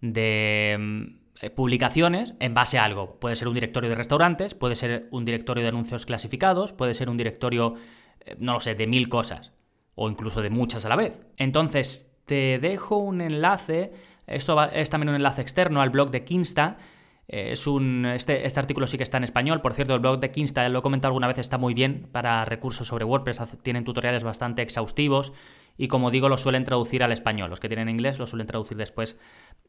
de 0.00 0.76
mm, 0.78 1.02
eh, 1.42 1.50
publicaciones 1.50 2.34
en 2.40 2.54
base 2.54 2.78
a 2.78 2.84
algo. 2.84 3.18
Puede 3.18 3.36
ser 3.36 3.48
un 3.48 3.54
directorio 3.54 3.90
de 3.90 3.96
restaurantes, 3.96 4.54
puede 4.54 4.76
ser 4.76 5.08
un 5.10 5.24
directorio 5.24 5.62
de 5.62 5.68
anuncios 5.68 6.06
clasificados, 6.06 6.72
puede 6.72 6.94
ser 6.94 7.10
un 7.10 7.16
directorio, 7.16 7.74
eh, 8.24 8.36
no 8.38 8.54
lo 8.54 8.60
sé, 8.60 8.74
de 8.74 8.86
mil 8.86 9.08
cosas, 9.08 9.52
o 9.94 10.08
incluso 10.08 10.40
de 10.40 10.50
muchas 10.50 10.86
a 10.86 10.88
la 10.88 10.96
vez. 10.96 11.20
Entonces, 11.36 12.12
te 12.26 12.58
dejo 12.60 12.96
un 12.96 13.20
enlace, 13.20 13.92
esto 14.26 14.62
es 14.70 14.88
también 14.88 15.10
un 15.10 15.16
enlace 15.16 15.42
externo 15.42 15.82
al 15.82 15.90
blog 15.90 16.10
de 16.10 16.24
Kinsta, 16.24 16.76
es 17.32 17.66
un, 17.66 18.04
este, 18.04 18.46
este, 18.46 18.60
artículo 18.60 18.86
sí 18.86 18.98
que 18.98 19.02
está 19.02 19.16
en 19.16 19.24
español. 19.24 19.62
Por 19.62 19.72
cierto, 19.72 19.94
el 19.94 20.00
blog 20.00 20.20
de 20.20 20.30
Kinsta, 20.30 20.68
lo 20.68 20.80
he 20.80 20.82
comentado 20.82 21.08
alguna 21.08 21.28
vez, 21.28 21.38
está 21.38 21.56
muy 21.56 21.72
bien 21.72 22.08
para 22.12 22.44
recursos 22.44 22.86
sobre 22.86 23.06
WordPress. 23.06 23.40
Tienen 23.62 23.84
tutoriales 23.84 24.22
bastante 24.22 24.60
exhaustivos 24.60 25.32
y, 25.78 25.88
como 25.88 26.10
digo, 26.10 26.28
lo 26.28 26.36
suelen 26.36 26.64
traducir 26.64 27.02
al 27.02 27.10
español. 27.10 27.48
Los 27.48 27.58
que 27.58 27.68
tienen 27.68 27.88
inglés 27.88 28.18
lo 28.18 28.26
suelen 28.26 28.46
traducir 28.46 28.76
después 28.76 29.18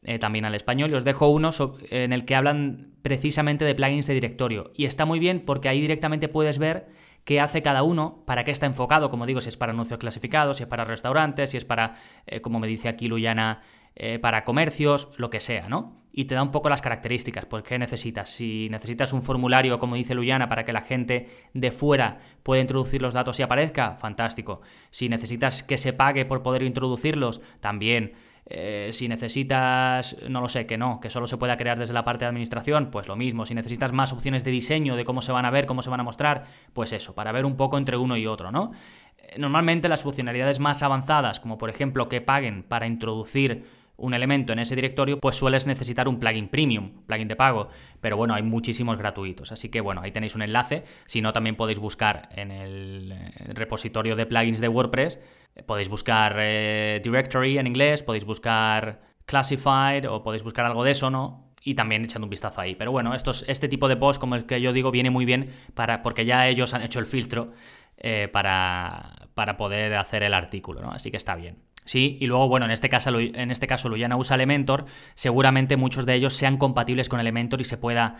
eh, 0.02 0.18
también 0.18 0.44
al 0.44 0.54
español. 0.54 0.90
Y 0.90 0.94
os 0.94 1.04
dejo 1.04 1.28
uno 1.28 1.48
en 1.90 2.12
el 2.12 2.26
que 2.26 2.34
hablan 2.34 2.92
precisamente 3.00 3.64
de 3.64 3.74
plugins 3.74 4.06
de 4.06 4.14
directorio. 4.14 4.70
Y 4.74 4.84
está 4.84 5.06
muy 5.06 5.18
bien 5.18 5.40
porque 5.40 5.70
ahí 5.70 5.80
directamente 5.80 6.28
puedes 6.28 6.58
ver 6.58 6.88
qué 7.24 7.40
hace 7.40 7.62
cada 7.62 7.82
uno, 7.82 8.22
para 8.26 8.44
qué 8.44 8.50
está 8.50 8.66
enfocado, 8.66 9.08
como 9.08 9.24
digo, 9.24 9.40
si 9.40 9.48
es 9.48 9.56
para 9.56 9.72
anuncios 9.72 9.98
clasificados, 9.98 10.58
si 10.58 10.64
es 10.64 10.68
para 10.68 10.84
restaurantes, 10.84 11.50
si 11.50 11.56
es 11.56 11.64
para, 11.64 11.94
eh, 12.26 12.40
como 12.42 12.60
me 12.60 12.66
dice 12.66 12.88
aquí 12.88 13.08
Luyana, 13.08 13.62
eh, 13.96 14.18
para 14.18 14.44
comercios, 14.44 15.08
lo 15.16 15.30
que 15.30 15.40
sea, 15.40 15.68
¿no? 15.68 16.04
Y 16.16 16.26
te 16.26 16.34
da 16.34 16.42
un 16.42 16.52
poco 16.52 16.68
las 16.68 16.80
características, 16.80 17.46
pues 17.46 17.64
qué 17.64 17.76
necesitas. 17.78 18.30
Si 18.30 18.68
necesitas 18.70 19.12
un 19.12 19.22
formulario, 19.22 19.80
como 19.80 19.96
dice 19.96 20.14
Luyana, 20.14 20.48
para 20.48 20.64
que 20.64 20.72
la 20.72 20.82
gente 20.82 21.28
de 21.54 21.72
fuera 21.72 22.18
pueda 22.44 22.60
introducir 22.60 23.02
los 23.02 23.14
datos 23.14 23.40
y 23.40 23.42
aparezca, 23.42 23.96
fantástico. 23.96 24.60
Si 24.90 25.08
necesitas 25.08 25.64
que 25.64 25.76
se 25.76 25.92
pague 25.92 26.24
por 26.24 26.42
poder 26.42 26.62
introducirlos, 26.62 27.40
también. 27.60 28.12
Eh, 28.46 28.90
si 28.92 29.08
necesitas, 29.08 30.16
no 30.28 30.40
lo 30.40 30.48
sé, 30.48 30.66
que 30.66 30.76
no, 30.76 31.00
que 31.00 31.08
solo 31.08 31.26
se 31.26 31.38
pueda 31.38 31.56
crear 31.56 31.78
desde 31.78 31.94
la 31.94 32.04
parte 32.04 32.26
de 32.26 32.28
administración, 32.28 32.90
pues 32.90 33.08
lo 33.08 33.16
mismo. 33.16 33.46
Si 33.46 33.54
necesitas 33.54 33.92
más 33.92 34.12
opciones 34.12 34.44
de 34.44 34.50
diseño, 34.50 34.96
de 34.96 35.04
cómo 35.04 35.22
se 35.22 35.32
van 35.32 35.46
a 35.46 35.50
ver, 35.50 35.66
cómo 35.66 35.82
se 35.82 35.90
van 35.90 36.00
a 36.00 36.04
mostrar, 36.04 36.44
pues 36.72 36.92
eso, 36.92 37.14
para 37.14 37.32
ver 37.32 37.44
un 37.44 37.56
poco 37.56 37.78
entre 37.78 37.96
uno 37.96 38.16
y 38.16 38.26
otro, 38.26 38.52
¿no? 38.52 38.72
Eh, 39.18 39.38
normalmente 39.38 39.88
las 39.88 40.02
funcionalidades 40.02 40.60
más 40.60 40.82
avanzadas, 40.82 41.40
como 41.40 41.58
por 41.58 41.70
ejemplo 41.70 42.08
que 42.08 42.20
paguen 42.20 42.62
para 42.62 42.86
introducir 42.86 43.64
un 43.96 44.14
elemento 44.14 44.52
en 44.52 44.58
ese 44.58 44.74
directorio, 44.74 45.20
pues 45.20 45.36
sueles 45.36 45.66
necesitar 45.66 46.08
un 46.08 46.18
plugin 46.18 46.48
premium, 46.48 47.04
plugin 47.06 47.28
de 47.28 47.36
pago, 47.36 47.68
pero 48.00 48.16
bueno, 48.16 48.34
hay 48.34 48.42
muchísimos 48.42 48.98
gratuitos, 48.98 49.52
así 49.52 49.68
que 49.68 49.80
bueno, 49.80 50.00
ahí 50.02 50.10
tenéis 50.10 50.34
un 50.34 50.42
enlace, 50.42 50.84
si 51.06 51.20
no 51.20 51.32
también 51.32 51.56
podéis 51.56 51.78
buscar 51.78 52.28
en 52.34 52.50
el 52.50 53.12
eh, 53.12 53.32
repositorio 53.54 54.16
de 54.16 54.26
plugins 54.26 54.60
de 54.60 54.68
WordPress, 54.68 55.20
podéis 55.66 55.88
buscar 55.88 56.36
eh, 56.38 57.00
directory 57.02 57.58
en 57.58 57.66
inglés, 57.66 58.02
podéis 58.02 58.24
buscar 58.24 59.00
classified 59.26 60.08
o 60.10 60.22
podéis 60.22 60.42
buscar 60.42 60.64
algo 60.64 60.84
de 60.84 60.90
eso, 60.90 61.10
¿no? 61.10 61.52
Y 61.62 61.74
también 61.74 62.04
echando 62.04 62.26
un 62.26 62.30
vistazo 62.30 62.60
ahí. 62.60 62.74
Pero 62.74 62.92
bueno, 62.92 63.14
estos, 63.14 63.44
este 63.48 63.68
tipo 63.68 63.88
de 63.88 63.96
post, 63.96 64.20
como 64.20 64.34
el 64.34 64.44
que 64.44 64.60
yo 64.60 64.72
digo, 64.72 64.90
viene 64.90 65.08
muy 65.10 65.24
bien 65.24 65.50
para, 65.74 66.02
porque 66.02 66.26
ya 66.26 66.46
ellos 66.46 66.74
han 66.74 66.82
hecho 66.82 66.98
el 66.98 67.06
filtro 67.06 67.52
eh, 67.96 68.28
para, 68.30 69.28
para 69.34 69.56
poder 69.56 69.94
hacer 69.94 70.24
el 70.24 70.34
artículo, 70.34 70.82
¿no? 70.82 70.90
Así 70.92 71.10
que 71.10 71.16
está 71.16 71.36
bien. 71.36 71.56
Sí, 71.84 72.16
y 72.20 72.26
luego, 72.26 72.48
bueno, 72.48 72.64
en 72.66 72.72
este 72.72 72.88
caso, 72.88 73.18
en 73.18 73.50
este 73.50 73.66
caso 73.66 73.88
Luyana 73.88 74.16
usa 74.16 74.36
Elementor, 74.36 74.86
seguramente 75.14 75.76
muchos 75.76 76.06
de 76.06 76.14
ellos 76.14 76.34
sean 76.34 76.56
compatibles 76.56 77.08
con 77.08 77.20
Elementor 77.20 77.60
y 77.60 77.64
se 77.64 77.76
pueda 77.76 78.16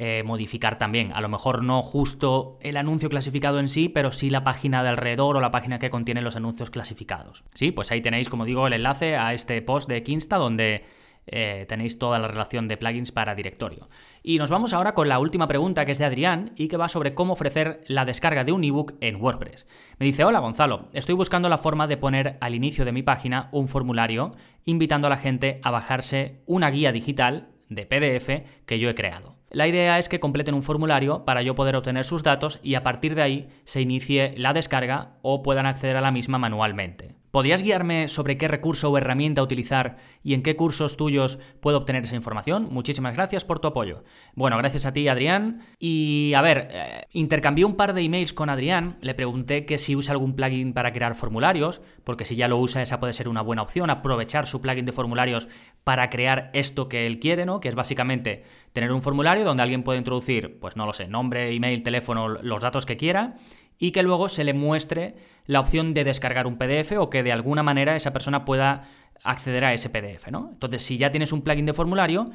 eh, 0.00 0.22
modificar 0.24 0.78
también. 0.78 1.12
A 1.12 1.20
lo 1.20 1.28
mejor 1.28 1.64
no 1.64 1.82
justo 1.82 2.58
el 2.60 2.76
anuncio 2.76 3.08
clasificado 3.08 3.58
en 3.58 3.68
sí, 3.68 3.88
pero 3.88 4.12
sí 4.12 4.30
la 4.30 4.44
página 4.44 4.84
de 4.84 4.90
alrededor 4.90 5.36
o 5.36 5.40
la 5.40 5.50
página 5.50 5.80
que 5.80 5.90
contiene 5.90 6.22
los 6.22 6.36
anuncios 6.36 6.70
clasificados. 6.70 7.42
Sí, 7.54 7.72
pues 7.72 7.90
ahí 7.90 8.00
tenéis, 8.00 8.28
como 8.28 8.44
digo, 8.44 8.68
el 8.68 8.74
enlace 8.74 9.16
a 9.16 9.34
este 9.34 9.60
post 9.60 9.88
de 9.88 10.04
Kinsta 10.04 10.36
donde 10.36 10.84
eh, 11.30 11.66
tenéis 11.68 11.98
toda 11.98 12.18
la 12.18 12.28
relación 12.28 12.68
de 12.68 12.76
plugins 12.76 13.12
para 13.12 13.34
directorio. 13.34 13.88
Y 14.22 14.38
nos 14.38 14.50
vamos 14.50 14.72
ahora 14.72 14.94
con 14.94 15.08
la 15.08 15.18
última 15.18 15.48
pregunta 15.48 15.84
que 15.84 15.92
es 15.92 15.98
de 15.98 16.04
Adrián 16.04 16.52
y 16.56 16.68
que 16.68 16.76
va 16.76 16.88
sobre 16.88 17.14
cómo 17.14 17.34
ofrecer 17.34 17.80
la 17.86 18.04
descarga 18.04 18.44
de 18.44 18.52
un 18.52 18.64
ebook 18.64 18.94
en 19.00 19.16
WordPress. 19.16 19.66
Me 19.98 20.06
dice, 20.06 20.24
hola 20.24 20.40
Gonzalo, 20.40 20.88
estoy 20.92 21.14
buscando 21.14 21.48
la 21.48 21.58
forma 21.58 21.86
de 21.86 21.96
poner 21.96 22.38
al 22.40 22.54
inicio 22.54 22.84
de 22.84 22.92
mi 22.92 23.02
página 23.02 23.48
un 23.52 23.68
formulario 23.68 24.34
invitando 24.64 25.06
a 25.06 25.10
la 25.10 25.16
gente 25.16 25.60
a 25.62 25.70
bajarse 25.70 26.42
una 26.46 26.70
guía 26.70 26.92
digital 26.92 27.48
de 27.68 27.86
PDF 27.86 28.48
que 28.66 28.78
yo 28.78 28.88
he 28.88 28.94
creado. 28.94 29.36
La 29.50 29.66
idea 29.66 29.98
es 29.98 30.08
que 30.08 30.20
completen 30.20 30.54
un 30.54 30.62
formulario 30.62 31.24
para 31.24 31.42
yo 31.42 31.54
poder 31.54 31.76
obtener 31.76 32.04
sus 32.04 32.22
datos 32.22 32.60
y 32.62 32.74
a 32.74 32.82
partir 32.82 33.14
de 33.14 33.22
ahí 33.22 33.48
se 33.64 33.80
inicie 33.80 34.34
la 34.36 34.52
descarga 34.52 35.16
o 35.22 35.42
puedan 35.42 35.66
acceder 35.66 35.96
a 35.96 36.02
la 36.02 36.10
misma 36.10 36.38
manualmente. 36.38 37.17
¿Podrías 37.30 37.62
guiarme 37.62 38.08
sobre 38.08 38.38
qué 38.38 38.48
recurso 38.48 38.90
o 38.90 38.96
herramienta 38.96 39.42
utilizar 39.42 39.96
y 40.22 40.34
en 40.34 40.42
qué 40.42 40.56
cursos 40.56 40.96
tuyos 40.96 41.38
puedo 41.60 41.78
obtener 41.78 42.04
esa 42.04 42.16
información? 42.16 42.68
Muchísimas 42.70 43.14
gracias 43.14 43.44
por 43.44 43.60
tu 43.60 43.68
apoyo. 43.68 44.02
Bueno, 44.34 44.56
gracias 44.56 44.86
a 44.86 44.92
ti, 44.92 45.08
Adrián. 45.08 45.60
Y 45.78 46.32
a 46.34 46.40
ver, 46.40 46.68
eh, 46.70 47.06
intercambié 47.12 47.64
un 47.64 47.76
par 47.76 47.92
de 47.92 48.02
emails 48.02 48.32
con 48.32 48.48
Adrián, 48.48 48.96
le 49.02 49.14
pregunté 49.14 49.66
que 49.66 49.76
si 49.76 49.94
usa 49.94 50.12
algún 50.12 50.34
plugin 50.34 50.72
para 50.72 50.92
crear 50.92 51.14
formularios, 51.14 51.82
porque 52.04 52.24
si 52.24 52.34
ya 52.34 52.48
lo 52.48 52.58
usa, 52.58 52.82
esa 52.82 53.00
puede 53.00 53.12
ser 53.12 53.28
una 53.28 53.42
buena 53.42 53.62
opción, 53.62 53.90
aprovechar 53.90 54.46
su 54.46 54.60
plugin 54.60 54.86
de 54.86 54.92
formularios 54.92 55.48
para 55.84 56.08
crear 56.10 56.50
esto 56.54 56.88
que 56.88 57.06
él 57.06 57.18
quiere, 57.18 57.44
¿no? 57.44 57.60
Que 57.60 57.68
es 57.68 57.74
básicamente 57.74 58.44
tener 58.72 58.92
un 58.92 59.02
formulario 59.02 59.44
donde 59.44 59.62
alguien 59.62 59.82
puede 59.82 59.98
introducir, 59.98 60.58
pues 60.60 60.76
no 60.76 60.86
lo 60.86 60.92
sé, 60.92 61.08
nombre, 61.08 61.54
email, 61.54 61.82
teléfono, 61.82 62.28
los 62.28 62.60
datos 62.60 62.86
que 62.86 62.96
quiera 62.96 63.36
y 63.78 63.92
que 63.92 64.02
luego 64.02 64.28
se 64.28 64.44
le 64.44 64.54
muestre 64.54 65.14
la 65.46 65.60
opción 65.60 65.94
de 65.94 66.04
descargar 66.04 66.46
un 66.46 66.58
PDF 66.58 66.92
o 66.98 67.10
que 67.10 67.22
de 67.22 67.32
alguna 67.32 67.62
manera 67.62 67.96
esa 67.96 68.12
persona 68.12 68.44
pueda 68.44 68.84
acceder 69.24 69.64
a 69.64 69.72
ese 69.72 69.90
PDF, 69.90 70.28
¿no? 70.30 70.50
Entonces, 70.52 70.82
si 70.82 70.96
ya 70.96 71.10
tienes 71.10 71.32
un 71.32 71.42
plugin 71.42 71.66
de 71.66 71.74
formulario, 71.74 72.30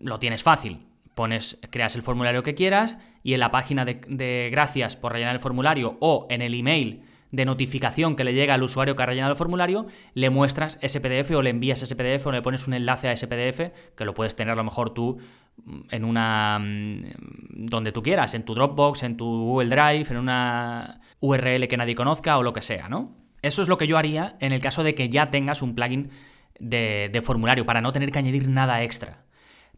lo 0.00 0.18
tienes 0.18 0.42
fácil. 0.42 0.86
Pones, 1.14 1.58
creas 1.70 1.96
el 1.96 2.02
formulario 2.02 2.42
que 2.42 2.54
quieras 2.54 2.96
y 3.22 3.34
en 3.34 3.40
la 3.40 3.50
página 3.50 3.84
de, 3.84 4.00
de 4.06 4.48
gracias 4.50 4.96
por 4.96 5.12
rellenar 5.12 5.34
el 5.34 5.40
formulario 5.40 5.96
o 6.00 6.26
en 6.28 6.42
el 6.42 6.54
email 6.54 7.02
de 7.32 7.44
notificación 7.44 8.16
que 8.16 8.24
le 8.24 8.34
llega 8.34 8.54
al 8.54 8.62
usuario 8.62 8.96
que 8.96 9.02
ha 9.02 9.06
rellenado 9.06 9.32
el 9.32 9.38
formulario, 9.38 9.86
le 10.14 10.30
muestras 10.30 10.78
ese 10.80 11.00
PDF 11.00 11.32
o 11.32 11.42
le 11.42 11.50
envías 11.50 11.82
ese 11.82 11.96
PDF 11.96 12.26
o 12.26 12.32
le 12.32 12.42
pones 12.42 12.66
un 12.66 12.74
enlace 12.74 13.08
a 13.08 13.12
ese 13.12 13.26
PDF, 13.26 13.72
que 13.96 14.04
lo 14.04 14.14
puedes 14.14 14.36
tener 14.36 14.52
a 14.52 14.56
lo 14.56 14.64
mejor 14.64 14.94
tú 14.94 15.18
mm, 15.64 15.80
en 15.90 16.04
una... 16.04 16.58
Mm, 16.58 17.66
donde 17.66 17.92
tú 17.92 18.02
quieras, 18.02 18.34
en 18.34 18.44
tu 18.44 18.54
Dropbox, 18.54 19.02
en 19.02 19.16
tu 19.16 19.26
Google 19.26 19.68
Drive, 19.68 20.06
en 20.10 20.16
una 20.18 21.00
URL 21.20 21.68
que 21.68 21.76
nadie 21.76 21.94
conozca 21.94 22.38
o 22.38 22.42
lo 22.42 22.52
que 22.52 22.62
sea, 22.62 22.88
¿no? 22.88 23.16
Eso 23.42 23.62
es 23.62 23.68
lo 23.68 23.76
que 23.76 23.86
yo 23.86 23.98
haría 23.98 24.36
en 24.40 24.52
el 24.52 24.60
caso 24.60 24.82
de 24.82 24.94
que 24.94 25.08
ya 25.08 25.30
tengas 25.30 25.62
un 25.62 25.74
plugin 25.74 26.10
de, 26.58 27.10
de 27.12 27.22
formulario, 27.22 27.66
para 27.66 27.80
no 27.80 27.92
tener 27.92 28.10
que 28.10 28.18
añadir 28.18 28.48
nada 28.48 28.82
extra. 28.82 29.26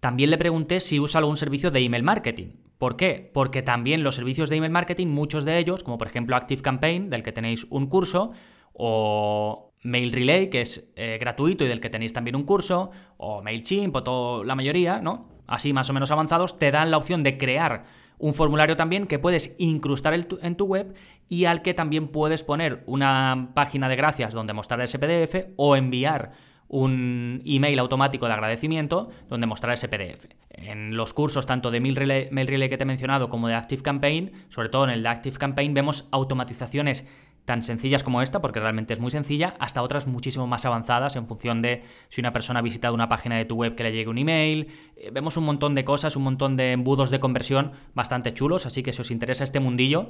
También 0.01 0.31
le 0.31 0.39
pregunté 0.39 0.81
si 0.81 1.01
usa 1.01 1.19
algún 1.19 1.37
servicio 1.37 1.71
de 1.71 1.81
email 1.81 2.03
marketing. 2.03 2.57
¿Por 2.79 2.97
qué? 2.97 3.31
Porque 3.35 3.63
también 3.63 4.05
los 4.05 4.15
servicios 4.15 4.49
de 4.49 4.57
email 4.57 4.71
marketing, 4.71 5.09
muchos 5.09 5.45
de 5.45 5.59
ellos, 5.59 5.83
como 5.83 5.99
por 5.99 6.07
ejemplo 6.07 6.37
ActiveCampaign, 6.37 7.11
del 7.11 7.25
que 7.25 7.33
tenéis 7.33 7.67
un 7.71 7.89
curso, 7.89 8.31
o 8.73 9.73
Mail 9.83 10.13
Relay, 10.13 10.51
que 10.51 10.61
es 10.61 10.91
eh, 10.95 11.19
gratuito 11.21 11.65
y 11.65 11.69
del 11.69 11.81
que 11.81 11.91
tenéis 11.91 12.13
también 12.13 12.37
un 12.37 12.45
curso, 12.45 12.91
o 13.17 13.43
MailChimp, 13.43 13.97
o 13.97 14.03
todo, 14.05 14.45
la 14.45 14.55
mayoría, 14.55 15.01
¿no? 15.01 15.29
Así 15.49 15.73
más 15.73 15.91
o 15.91 15.93
menos 15.93 16.11
avanzados, 16.13 16.59
te 16.59 16.71
dan 16.71 16.91
la 16.91 16.99
opción 16.99 17.25
de 17.25 17.39
crear 17.39 17.85
un 18.19 18.35
formulario 18.35 18.77
también 18.77 19.07
que 19.07 19.19
puedes 19.19 19.55
incrustar 19.59 20.15
en 20.15 20.57
tu 20.57 20.65
web 20.65 20.95
y 21.29 21.45
al 21.45 21.63
que 21.63 21.75
también 21.75 22.09
puedes 22.09 22.43
poner 22.43 22.83
una 22.87 23.51
página 23.55 23.89
de 23.89 23.97
gracias 23.97 24.35
donde 24.35 24.53
mostrar 24.53 24.81
ese 24.81 24.99
PDF 24.99 25.53
o 25.57 25.77
enviar 25.77 26.33
un 26.69 27.43
email 27.45 27.79
automático 27.79 28.27
de 28.27 28.33
agradecimiento 28.33 29.09
donde 29.29 29.47
mostrar 29.47 29.73
ese 29.75 29.89
PDF. 29.89 30.27
En 30.51 30.97
los 30.97 31.15
cursos 31.15 31.47
tanto 31.47 31.71
de 31.71 31.81
Mail 31.81 31.97
Relay, 31.97 32.69
que 32.69 32.77
te 32.77 32.85
he 32.85 32.87
mencionado 32.87 33.29
como 33.29 33.49
de 33.49 33.55
Active 33.55 33.83
Campaign, 33.83 34.33
sobre 34.49 34.69
todo 34.69 34.85
en 34.85 34.91
el 34.91 35.03
de 35.03 35.09
Active 35.09 35.39
Campaign, 35.39 35.75
vemos 35.75 36.09
automatizaciones 36.11 37.07
tan 37.45 37.63
sencillas 37.63 38.05
como 38.05 38.21
esta, 38.21 38.43
porque 38.43 38.61
realmente 38.61 38.93
es 38.93 39.01
muy 39.01 39.11
sencilla, 39.11 39.55
hasta 39.59 39.83
otras 39.83 40.07
muchísimo 40.07 40.47
más 40.47 40.67
avanzadas 40.67 41.17
en 41.17 41.27
función 41.27 41.63
de 41.63 41.83
si 42.11 42.21
una 42.21 42.35
persona 42.35 42.59
ha 42.59 42.63
visitado 42.63 42.93
una 42.93 43.09
página 43.09 43.39
de 43.39 43.47
tu 43.47 43.55
web 43.55 43.75
que 43.75 43.85
le 43.85 43.93
llegue 43.93 44.11
un 44.11 44.19
email. 44.19 44.69
Eh, 44.97 45.11
vemos 45.11 45.39
un 45.39 45.45
montón 45.45 45.75
de 45.75 45.83
cosas, 45.83 46.15
un 46.17 46.25
montón 46.25 46.57
de 46.57 46.73
embudos 46.73 47.09
de 47.09 47.21
conversión 47.21 47.73
bastante 47.95 48.33
chulos, 48.33 48.67
así 48.67 48.83
que 48.83 48.93
si 48.93 49.01
os 49.01 49.11
interesa 49.11 49.45
este 49.45 49.61
mundillo, 49.61 50.09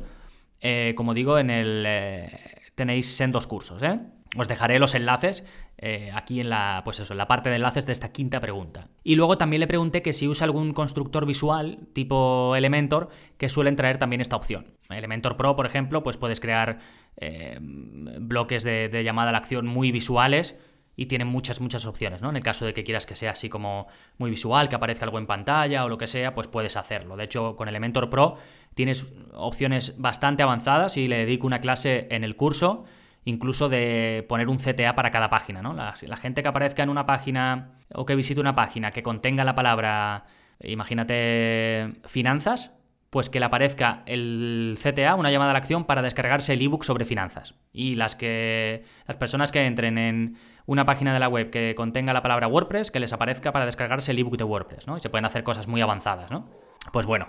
eh, 0.60 0.94
como 0.96 1.14
digo, 1.14 1.38
en 1.38 1.50
el 1.50 1.84
eh, 1.86 2.40
tenéis 2.74 3.20
en 3.20 3.30
dos 3.32 3.46
cursos, 3.46 3.82
¿eh? 3.82 4.00
Os 4.36 4.46
dejaré 4.46 4.78
los 4.78 4.94
enlaces 4.94 5.46
eh, 5.78 6.10
aquí 6.14 6.40
en 6.40 6.50
la, 6.50 6.82
pues 6.84 7.00
eso, 7.00 7.14
en 7.14 7.18
la 7.18 7.26
parte 7.26 7.48
de 7.48 7.56
enlaces 7.56 7.86
de 7.86 7.92
esta 7.92 8.12
quinta 8.12 8.40
pregunta. 8.40 8.88
Y 9.02 9.14
luego 9.14 9.38
también 9.38 9.60
le 9.60 9.66
pregunté 9.66 10.02
que 10.02 10.12
si 10.12 10.28
usa 10.28 10.44
algún 10.44 10.74
constructor 10.74 11.24
visual 11.24 11.78
tipo 11.94 12.54
Elementor 12.54 13.08
que 13.38 13.48
suelen 13.48 13.76
traer 13.76 13.98
también 13.98 14.20
esta 14.20 14.36
opción. 14.36 14.66
Elementor 14.90 15.36
Pro, 15.36 15.56
por 15.56 15.64
ejemplo, 15.64 16.02
pues 16.02 16.18
puedes 16.18 16.40
crear 16.40 16.78
eh, 17.16 17.58
bloques 17.60 18.64
de, 18.64 18.88
de 18.88 19.02
llamada 19.02 19.30
a 19.30 19.32
la 19.32 19.38
acción 19.38 19.66
muy 19.66 19.92
visuales 19.92 20.56
y 20.94 21.06
tienen 21.06 21.28
muchas, 21.28 21.60
muchas 21.60 21.86
opciones, 21.86 22.20
¿no? 22.20 22.28
En 22.28 22.36
el 22.36 22.42
caso 22.42 22.66
de 22.66 22.74
que 22.74 22.82
quieras 22.82 23.06
que 23.06 23.14
sea 23.14 23.30
así 23.30 23.48
como 23.48 23.86
muy 24.18 24.30
visual, 24.30 24.68
que 24.68 24.74
aparezca 24.74 25.04
algo 25.04 25.18
en 25.18 25.28
pantalla 25.28 25.84
o 25.84 25.88
lo 25.88 25.96
que 25.96 26.08
sea, 26.08 26.34
pues 26.34 26.48
puedes 26.48 26.76
hacerlo. 26.76 27.16
De 27.16 27.22
hecho, 27.22 27.54
con 27.54 27.68
Elementor 27.68 28.10
Pro 28.10 28.36
tienes 28.74 29.14
opciones 29.32 29.94
bastante 29.96 30.42
avanzadas 30.42 30.96
y 30.96 31.06
le 31.06 31.18
dedico 31.18 31.46
una 31.46 31.60
clase 31.60 32.08
en 32.10 32.24
el 32.24 32.34
curso 32.34 32.84
incluso 33.28 33.68
de 33.68 34.24
poner 34.28 34.48
un 34.48 34.56
CTA 34.56 34.94
para 34.94 35.10
cada 35.10 35.28
página, 35.28 35.60
¿no? 35.60 35.74
La, 35.74 35.94
gente 36.16 36.42
que 36.42 36.48
aparezca 36.48 36.82
en 36.82 36.88
una 36.88 37.04
página 37.04 37.72
o 37.92 38.06
que 38.06 38.14
visite 38.14 38.40
una 38.40 38.54
página 38.54 38.90
que 38.90 39.02
contenga 39.02 39.44
la 39.44 39.54
palabra, 39.54 40.24
imagínate, 40.60 41.92
finanzas, 42.06 42.72
pues 43.10 43.28
que 43.28 43.38
le 43.38 43.46
aparezca 43.46 44.02
el 44.06 44.78
CTA, 44.82 45.14
una 45.14 45.30
llamada 45.30 45.50
a 45.50 45.52
la 45.52 45.58
acción, 45.58 45.84
para 45.84 46.02
descargarse 46.02 46.54
el 46.54 46.62
ebook 46.62 46.84
sobre 46.84 47.04
finanzas. 47.04 47.54
Y 47.72 47.96
las 47.96 48.16
que. 48.16 48.84
las 49.06 49.16
personas 49.18 49.52
que 49.52 49.64
entren 49.64 49.98
en 49.98 50.38
una 50.66 50.86
página 50.86 51.12
de 51.12 51.20
la 51.20 51.28
web 51.28 51.50
que 51.50 51.74
contenga 51.74 52.12
la 52.12 52.22
palabra 52.22 52.48
WordPress, 52.48 52.90
que 52.90 53.00
les 53.00 53.12
aparezca 53.12 53.52
para 53.52 53.66
descargarse 53.66 54.12
el 54.12 54.18
ebook 54.18 54.36
de 54.38 54.44
WordPress, 54.44 54.86
¿no? 54.86 54.96
Y 54.96 55.00
se 55.00 55.10
pueden 55.10 55.26
hacer 55.26 55.42
cosas 55.42 55.68
muy 55.68 55.82
avanzadas, 55.82 56.30
¿no? 56.30 56.48
Pues 56.92 57.04
bueno, 57.04 57.28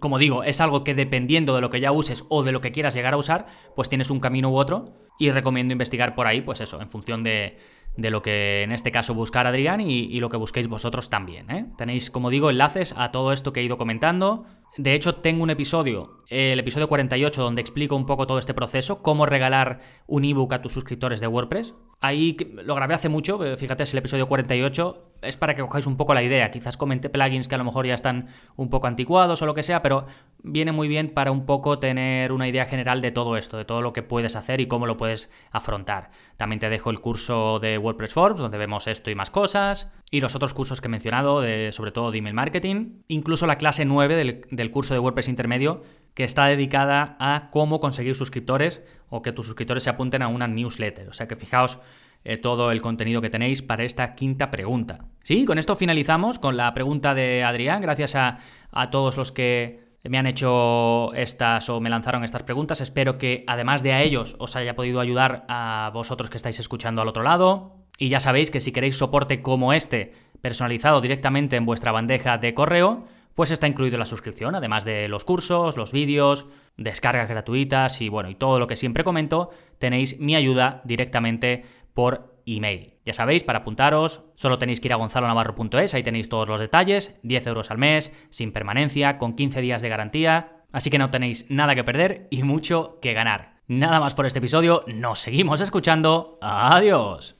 como 0.00 0.18
digo, 0.18 0.44
es 0.44 0.60
algo 0.60 0.84
que 0.84 0.94
dependiendo 0.94 1.54
de 1.54 1.60
lo 1.60 1.70
que 1.70 1.80
ya 1.80 1.92
uses 1.92 2.24
o 2.28 2.42
de 2.42 2.52
lo 2.52 2.60
que 2.60 2.72
quieras 2.72 2.94
llegar 2.94 3.14
a 3.14 3.16
usar, 3.16 3.46
pues 3.74 3.88
tienes 3.88 4.10
un 4.10 4.20
camino 4.20 4.50
u 4.50 4.56
otro 4.56 4.92
y 5.18 5.30
recomiendo 5.30 5.72
investigar 5.72 6.14
por 6.14 6.26
ahí, 6.26 6.40
pues 6.40 6.60
eso, 6.60 6.80
en 6.80 6.90
función 6.90 7.22
de, 7.22 7.58
lo 7.96 8.22
que 8.22 8.62
en 8.62 8.72
este 8.72 8.90
caso 8.90 9.14
buscar 9.14 9.46
Adrián 9.46 9.80
y, 9.80 10.18
lo 10.20 10.28
que 10.28 10.36
busquéis 10.36 10.68
vosotros 10.68 11.10
también. 11.10 11.50
¿eh? 11.50 11.66
Tenéis, 11.76 12.10
como 12.10 12.30
digo, 12.30 12.50
enlaces 12.50 12.94
a 12.96 13.12
todo 13.12 13.32
esto 13.32 13.52
que 13.52 13.60
he 13.60 13.64
ido 13.64 13.78
comentando. 13.78 14.46
De 14.76 14.94
hecho, 14.94 15.16
tengo 15.16 15.42
un 15.42 15.50
episodio, 15.50 16.23
el 16.28 16.58
episodio 16.58 16.88
48, 16.88 17.42
donde 17.42 17.60
explico 17.60 17.96
un 17.96 18.06
poco 18.06 18.26
todo 18.26 18.38
este 18.38 18.54
proceso, 18.54 19.02
cómo 19.02 19.26
regalar 19.26 19.80
un 20.06 20.24
ebook 20.24 20.52
a 20.54 20.62
tus 20.62 20.72
suscriptores 20.72 21.20
de 21.20 21.26
WordPress. 21.26 21.74
Ahí 22.00 22.36
lo 22.64 22.74
grabé 22.74 22.94
hace 22.94 23.08
mucho, 23.08 23.38
fíjate, 23.56 23.82
es 23.82 23.92
el 23.92 23.98
episodio 23.98 24.28
48, 24.28 25.12
es 25.22 25.36
para 25.36 25.54
que 25.54 25.62
cojáis 25.62 25.86
un 25.86 25.96
poco 25.96 26.12
la 26.12 26.22
idea. 26.22 26.50
Quizás 26.50 26.76
comente 26.76 27.08
plugins 27.08 27.48
que 27.48 27.54
a 27.54 27.58
lo 27.58 27.64
mejor 27.64 27.86
ya 27.86 27.94
están 27.94 28.28
un 28.56 28.68
poco 28.68 28.86
anticuados 28.86 29.40
o 29.40 29.46
lo 29.46 29.54
que 29.54 29.62
sea, 29.62 29.80
pero 29.80 30.06
viene 30.42 30.72
muy 30.72 30.88
bien 30.88 31.14
para 31.14 31.30
un 31.30 31.46
poco 31.46 31.78
tener 31.78 32.32
una 32.32 32.46
idea 32.46 32.66
general 32.66 33.00
de 33.00 33.10
todo 33.10 33.36
esto, 33.36 33.56
de 33.56 33.64
todo 33.64 33.80
lo 33.80 33.92
que 33.92 34.02
puedes 34.02 34.36
hacer 34.36 34.60
y 34.60 34.66
cómo 34.66 34.86
lo 34.86 34.96
puedes 34.96 35.30
afrontar. 35.50 36.10
También 36.36 36.60
te 36.60 36.68
dejo 36.68 36.90
el 36.90 37.00
curso 37.00 37.58
de 37.58 37.78
WordPress 37.78 38.12
Forms, 38.12 38.40
donde 38.40 38.58
vemos 38.58 38.86
esto 38.86 39.10
y 39.10 39.14
más 39.14 39.30
cosas, 39.30 39.90
y 40.10 40.20
los 40.20 40.34
otros 40.34 40.52
cursos 40.52 40.80
que 40.80 40.88
he 40.88 40.90
mencionado, 40.90 41.42
sobre 41.72 41.90
todo 41.90 42.10
de 42.10 42.18
email 42.18 42.34
marketing, 42.34 43.02
incluso 43.08 43.46
la 43.46 43.56
clase 43.56 43.84
9 43.84 44.14
del, 44.14 44.40
del 44.50 44.70
curso 44.70 44.92
de 44.92 45.00
WordPress 45.00 45.28
intermedio, 45.28 45.82
que 46.14 46.24
está 46.24 46.46
dedicada 46.46 47.16
a 47.18 47.50
cómo 47.50 47.80
conseguir 47.80 48.14
suscriptores 48.14 48.82
o 49.08 49.22
que 49.22 49.32
tus 49.32 49.46
suscriptores 49.46 49.82
se 49.82 49.90
apunten 49.90 50.22
a 50.22 50.28
una 50.28 50.46
newsletter. 50.48 51.08
O 51.08 51.12
sea 51.12 51.28
que 51.28 51.36
fijaos 51.36 51.80
eh, 52.24 52.36
todo 52.36 52.70
el 52.70 52.80
contenido 52.80 53.20
que 53.20 53.30
tenéis 53.30 53.62
para 53.62 53.84
esta 53.84 54.14
quinta 54.14 54.50
pregunta. 54.50 55.04
Sí, 55.24 55.44
con 55.44 55.58
esto 55.58 55.76
finalizamos 55.76 56.38
con 56.38 56.56
la 56.56 56.72
pregunta 56.72 57.14
de 57.14 57.44
Adrián. 57.44 57.80
Gracias 57.82 58.14
a, 58.14 58.38
a 58.70 58.90
todos 58.90 59.16
los 59.16 59.32
que 59.32 59.84
me 60.04 60.18
han 60.18 60.26
hecho 60.26 61.12
estas 61.14 61.68
o 61.68 61.80
me 61.80 61.90
lanzaron 61.90 62.24
estas 62.24 62.42
preguntas. 62.42 62.80
Espero 62.80 63.18
que 63.18 63.44
además 63.46 63.82
de 63.82 63.92
a 63.92 64.02
ellos 64.02 64.36
os 64.38 64.54
haya 64.54 64.76
podido 64.76 65.00
ayudar 65.00 65.44
a 65.48 65.90
vosotros 65.92 66.30
que 66.30 66.36
estáis 66.36 66.60
escuchando 66.60 67.02
al 67.02 67.08
otro 67.08 67.22
lado. 67.22 67.76
Y 67.98 68.08
ya 68.08 68.20
sabéis 68.20 68.50
que 68.50 68.60
si 68.60 68.72
queréis 68.72 68.96
soporte 68.96 69.40
como 69.40 69.72
este, 69.72 70.12
personalizado 70.40 71.00
directamente 71.00 71.56
en 71.56 71.64
vuestra 71.64 71.92
bandeja 71.92 72.38
de 72.38 72.52
correo, 72.54 73.06
pues 73.34 73.50
está 73.50 73.66
incluido 73.66 73.98
la 73.98 74.06
suscripción, 74.06 74.54
además 74.54 74.84
de 74.84 75.08
los 75.08 75.24
cursos, 75.24 75.76
los 75.76 75.92
vídeos, 75.92 76.46
descargas 76.76 77.28
gratuitas 77.28 78.00
y 78.00 78.08
bueno, 78.08 78.30
y 78.30 78.34
todo 78.34 78.58
lo 78.58 78.66
que 78.66 78.76
siempre 78.76 79.04
comento, 79.04 79.50
tenéis 79.78 80.20
mi 80.20 80.36
ayuda 80.36 80.82
directamente 80.84 81.64
por 81.94 82.34
email. 82.46 82.94
Ya 83.04 83.12
sabéis, 83.12 83.44
para 83.44 83.60
apuntaros, 83.60 84.24
solo 84.34 84.58
tenéis 84.58 84.80
que 84.80 84.88
ir 84.88 84.92
a 84.92 84.96
gonzalonavarro.es, 84.96 85.94
ahí 85.94 86.02
tenéis 86.02 86.28
todos 86.28 86.48
los 86.48 86.60
detalles, 86.60 87.18
10 87.22 87.46
euros 87.48 87.70
al 87.70 87.78
mes, 87.78 88.12
sin 88.30 88.52
permanencia, 88.52 89.18
con 89.18 89.34
15 89.34 89.60
días 89.60 89.82
de 89.82 89.88
garantía, 89.88 90.64
así 90.72 90.90
que 90.90 90.98
no 90.98 91.10
tenéis 91.10 91.46
nada 91.50 91.74
que 91.74 91.84
perder 91.84 92.28
y 92.30 92.42
mucho 92.42 92.98
que 93.00 93.12
ganar. 93.14 93.54
Nada 93.66 93.98
más 93.98 94.14
por 94.14 94.26
este 94.26 94.40
episodio, 94.40 94.84
nos 94.86 95.20
seguimos 95.20 95.60
escuchando, 95.60 96.38
adiós. 96.42 97.36